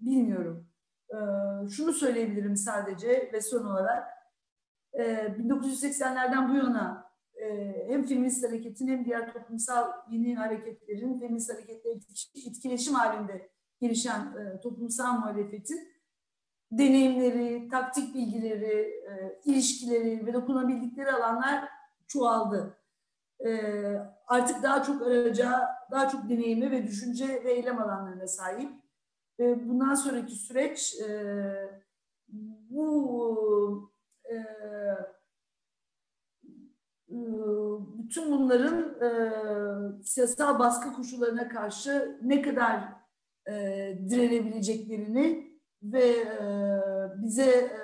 bilmiyorum. 0.00 0.66
Ee, 1.10 1.16
şunu 1.68 1.92
söyleyebilirim 1.92 2.56
sadece 2.56 3.30
ve 3.32 3.40
son 3.40 3.64
olarak. 3.64 4.08
Ee, 4.94 5.02
1980'lerden 5.38 6.48
bu 6.48 6.56
yana 6.56 7.10
e, 7.34 7.74
hem 7.88 8.06
feminist 8.06 8.48
hareketin 8.48 8.88
hem 8.88 9.04
diğer 9.04 9.32
toplumsal 9.32 9.92
yeni 10.10 10.34
hareketlerin 10.34 11.18
feminist 11.18 11.52
hareketle 11.52 11.90
etkileşim 12.46 12.94
halinde 12.94 13.50
gelişen 13.80 14.20
e, 14.20 14.60
toplumsal 14.60 15.18
muhalefetin 15.18 15.88
deneyimleri, 16.72 17.68
taktik 17.68 18.14
bilgileri, 18.14 19.04
e, 19.10 19.40
ilişkileri 19.44 20.26
ve 20.26 20.32
dokunabildikleri 20.32 21.12
alanlar 21.12 21.68
çoğaldı 22.06 22.79
e, 23.46 23.52
artık 24.26 24.62
daha 24.62 24.82
çok 24.82 25.02
araca, 25.02 25.68
daha 25.90 26.08
çok 26.08 26.28
deneyimi 26.28 26.70
ve 26.70 26.86
düşünce 26.86 27.44
ve 27.44 27.52
eylem 27.52 27.78
alanlarına 27.78 28.26
sahip. 28.26 28.70
E, 29.40 29.68
bundan 29.68 29.94
sonraki 29.94 30.34
süreç 30.34 31.00
e, 31.00 31.10
bu 32.70 33.92
e, 34.24 34.34
e, 34.34 34.46
bütün 37.98 38.32
bunların 38.32 39.02
e, 39.02 39.10
siyasal 40.04 40.58
baskı 40.58 40.92
koşullarına 40.92 41.48
karşı 41.48 42.18
ne 42.22 42.42
kadar 42.42 42.88
e, 43.48 43.52
direnebileceklerini 44.10 45.50
ve 45.82 46.08
e, 46.08 46.46
bize 47.22 47.50
e, 47.50 47.80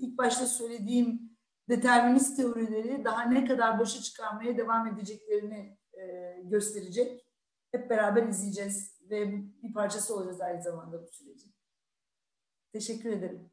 ilk 0.00 0.18
başta 0.18 0.46
söylediğim 0.46 1.37
determinist 1.68 2.36
teorileri 2.36 3.04
daha 3.04 3.22
ne 3.22 3.44
kadar 3.44 3.78
başa 3.78 4.02
çıkarmaya 4.02 4.58
devam 4.58 4.86
edeceklerini 4.86 5.78
e, 5.92 6.34
gösterecek. 6.42 7.24
Hep 7.72 7.90
beraber 7.90 8.22
izleyeceğiz 8.22 9.00
ve 9.10 9.32
bir 9.62 9.72
parçası 9.72 10.14
olacağız 10.14 10.40
aynı 10.40 10.62
zamanda 10.62 11.02
bu 11.02 11.08
sürecin. 11.08 11.54
Teşekkür 12.72 13.10
ederim. 13.10 13.50